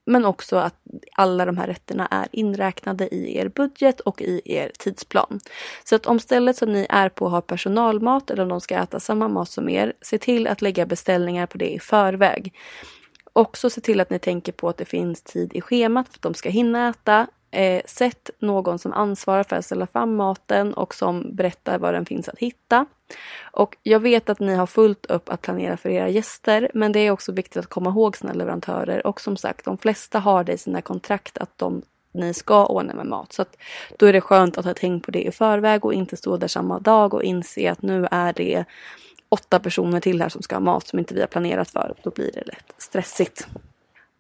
men 0.05 0.25
också 0.25 0.57
att 0.57 0.75
alla 1.11 1.45
de 1.45 1.57
här 1.57 1.67
rätterna 1.67 2.07
är 2.11 2.27
inräknade 2.31 3.15
i 3.15 3.37
er 3.37 3.47
budget 3.47 3.99
och 3.99 4.21
i 4.21 4.41
er 4.45 4.71
tidsplan. 4.79 5.39
Så 5.83 5.95
att 5.95 6.05
om 6.05 6.19
stället 6.19 6.57
som 6.57 6.73
ni 6.73 6.85
är 6.89 7.09
på 7.09 7.29
har 7.29 7.41
personalmat 7.41 8.31
eller 8.31 8.43
om 8.43 8.49
de 8.49 8.61
ska 8.61 8.75
äta 8.75 8.99
samma 8.99 9.27
mat 9.27 9.49
som 9.49 9.69
er, 9.69 9.93
se 10.01 10.17
till 10.17 10.47
att 10.47 10.61
lägga 10.61 10.85
beställningar 10.85 11.45
på 11.45 11.57
det 11.57 11.73
i 11.73 11.79
förväg. 11.79 12.53
Också 13.33 13.69
se 13.69 13.81
till 13.81 13.99
att 13.99 14.09
ni 14.09 14.19
tänker 14.19 14.51
på 14.51 14.69
att 14.69 14.77
det 14.77 14.85
finns 14.85 15.21
tid 15.21 15.51
i 15.53 15.61
schemat 15.61 16.07
för 16.07 16.17
att 16.17 16.21
de 16.21 16.33
ska 16.33 16.49
hinna 16.49 16.89
äta. 16.89 17.27
Eh, 17.51 17.81
sätt 17.85 18.29
någon 18.39 18.79
som 18.79 18.93
ansvarar 18.93 19.43
för 19.43 19.55
att 19.55 19.65
ställa 19.65 19.87
fram 19.87 20.15
maten 20.15 20.73
och 20.73 20.95
som 20.95 21.35
berättar 21.35 21.79
var 21.79 21.93
den 21.93 22.05
finns 22.05 22.29
att 22.29 22.39
hitta. 22.39 22.85
Och 23.41 23.77
jag 23.83 23.99
vet 23.99 24.29
att 24.29 24.39
ni 24.39 24.55
har 24.55 24.65
fullt 24.65 25.05
upp 25.05 25.29
att 25.29 25.41
planera 25.41 25.77
för 25.77 25.89
era 25.89 26.09
gäster 26.09 26.71
men 26.73 26.91
det 26.91 26.99
är 26.99 27.11
också 27.11 27.31
viktigt 27.31 27.57
att 27.57 27.69
komma 27.69 27.89
ihåg 27.89 28.17
sina 28.17 28.33
leverantörer 28.33 29.07
och 29.07 29.21
som 29.21 29.37
sagt 29.37 29.65
de 29.65 29.77
flesta 29.77 30.19
har 30.19 30.43
det 30.43 30.53
i 30.53 30.57
sina 30.57 30.81
kontrakt 30.81 31.37
att 31.37 31.57
de 31.57 31.81
ni 32.13 32.33
ska 32.33 32.65
ordna 32.65 32.93
med 32.93 33.05
mat. 33.05 33.33
Så 33.33 33.41
att 33.41 33.57
då 33.97 34.05
är 34.05 34.13
det 34.13 34.21
skönt 34.21 34.57
att 34.57 34.65
ha 34.65 34.73
tänkt 34.73 35.05
på 35.05 35.11
det 35.11 35.23
i 35.23 35.31
förväg 35.31 35.85
och 35.85 35.93
inte 35.93 36.17
stå 36.17 36.37
där 36.37 36.47
samma 36.47 36.79
dag 36.79 37.13
och 37.13 37.23
inse 37.23 37.71
att 37.71 37.81
nu 37.81 38.07
är 38.11 38.33
det 38.33 38.65
åtta 39.29 39.59
personer 39.59 39.99
till 39.99 40.21
här 40.21 40.29
som 40.29 40.41
ska 40.41 40.55
ha 40.55 40.59
mat 40.59 40.87
som 40.87 40.99
inte 40.99 41.13
vi 41.13 41.21
har 41.21 41.27
planerat 41.27 41.69
för. 41.69 41.95
Då 42.03 42.09
blir 42.09 42.31
det 42.31 42.43
lätt 42.45 42.73
stressigt. 42.77 43.47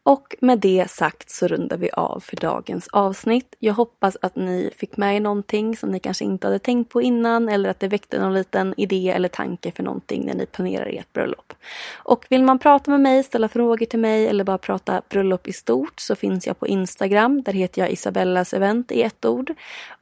Och 0.05 0.35
med 0.41 0.59
det 0.59 0.89
sagt 0.89 1.29
så 1.29 1.47
rundar 1.47 1.77
vi 1.77 1.89
av 1.91 2.19
för 2.19 2.35
dagens 2.35 2.87
avsnitt. 2.87 3.55
Jag 3.59 3.73
hoppas 3.73 4.17
att 4.21 4.35
ni 4.35 4.71
fick 4.77 4.97
med 4.97 5.15
er 5.15 5.19
någonting 5.19 5.77
som 5.77 5.91
ni 5.91 5.99
kanske 5.99 6.25
inte 6.25 6.47
hade 6.47 6.59
tänkt 6.59 6.91
på 6.91 7.01
innan 7.01 7.49
eller 7.49 7.69
att 7.69 7.79
det 7.79 7.87
väckte 7.87 8.19
någon 8.19 8.33
liten 8.33 8.73
idé 8.77 9.09
eller 9.09 9.29
tanke 9.29 9.71
för 9.71 9.83
någonting 9.83 10.25
när 10.25 10.33
ni 10.33 10.45
planerar 10.45 10.85
ert 10.85 11.13
bröllop. 11.13 11.53
Och 11.95 12.25
vill 12.29 12.43
man 12.43 12.59
prata 12.59 12.91
med 12.91 12.99
mig, 12.99 13.23
ställa 13.23 13.49
frågor 13.49 13.85
till 13.85 13.99
mig 13.99 14.27
eller 14.27 14.43
bara 14.43 14.57
prata 14.57 15.01
bröllop 15.09 15.47
i 15.47 15.53
stort 15.53 15.99
så 15.99 16.15
finns 16.15 16.47
jag 16.47 16.59
på 16.59 16.67
Instagram. 16.67 17.43
Där 17.43 17.53
heter 17.53 17.81
jag 17.81 17.91
Isabellas 17.91 18.53
event 18.53 18.91
i 18.91 19.01
ett 19.01 19.25
ord. 19.25 19.53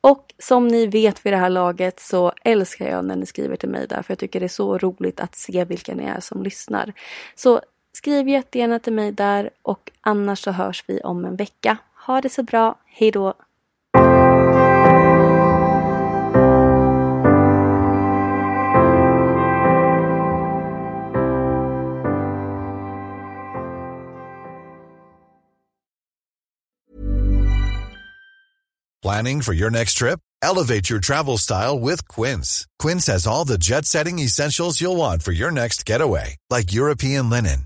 Och 0.01 0.33
som 0.39 0.67
ni 0.67 0.87
vet 0.87 1.25
vid 1.25 1.33
det 1.33 1.37
här 1.37 1.49
laget 1.49 1.99
så 1.99 2.33
älskar 2.43 2.89
jag 2.89 3.05
när 3.05 3.15
ni 3.15 3.25
skriver 3.25 3.55
till 3.55 3.69
mig 3.69 3.87
där 3.87 4.01
för 4.01 4.11
jag 4.11 4.19
tycker 4.19 4.39
det 4.39 4.45
är 4.45 4.47
så 4.47 4.77
roligt 4.77 5.19
att 5.19 5.35
se 5.35 5.65
vilka 5.65 5.95
ni 5.95 6.03
är 6.03 6.19
som 6.19 6.43
lyssnar. 6.43 6.93
Så 7.35 7.61
Skriv 7.93 8.29
jättegärna 8.29 8.79
till 8.79 8.93
mig 8.93 9.11
där 9.11 9.49
och 9.61 9.91
annars 10.01 10.39
så 10.39 10.51
hörs 10.51 10.83
vi 10.87 10.99
om 11.01 11.25
en 11.25 11.35
vecka. 11.35 11.77
Ha 12.05 12.21
det 12.21 12.29
så 12.29 12.43
bra. 12.43 12.75
Hej 12.85 13.11
då! 13.11 13.33
Planning 29.01 29.41
for 29.41 29.53
your 29.53 29.71
next 29.71 29.95
trip? 29.95 30.19
Elevate 30.43 30.89
your 30.89 30.99
travel 30.99 31.37
style 31.37 31.79
with 31.79 32.07
Quince. 32.07 32.67
Quince 32.77 33.07
has 33.07 33.25
all 33.25 33.45
the 33.45 33.57
jet 33.57 33.85
setting 33.85 34.19
essentials 34.19 34.79
you'll 34.79 34.95
want 34.95 35.23
for 35.23 35.31
your 35.31 35.51
next 35.51 35.87
getaway, 35.87 36.37
like 36.51 36.71
European 36.71 37.29
linen, 37.29 37.65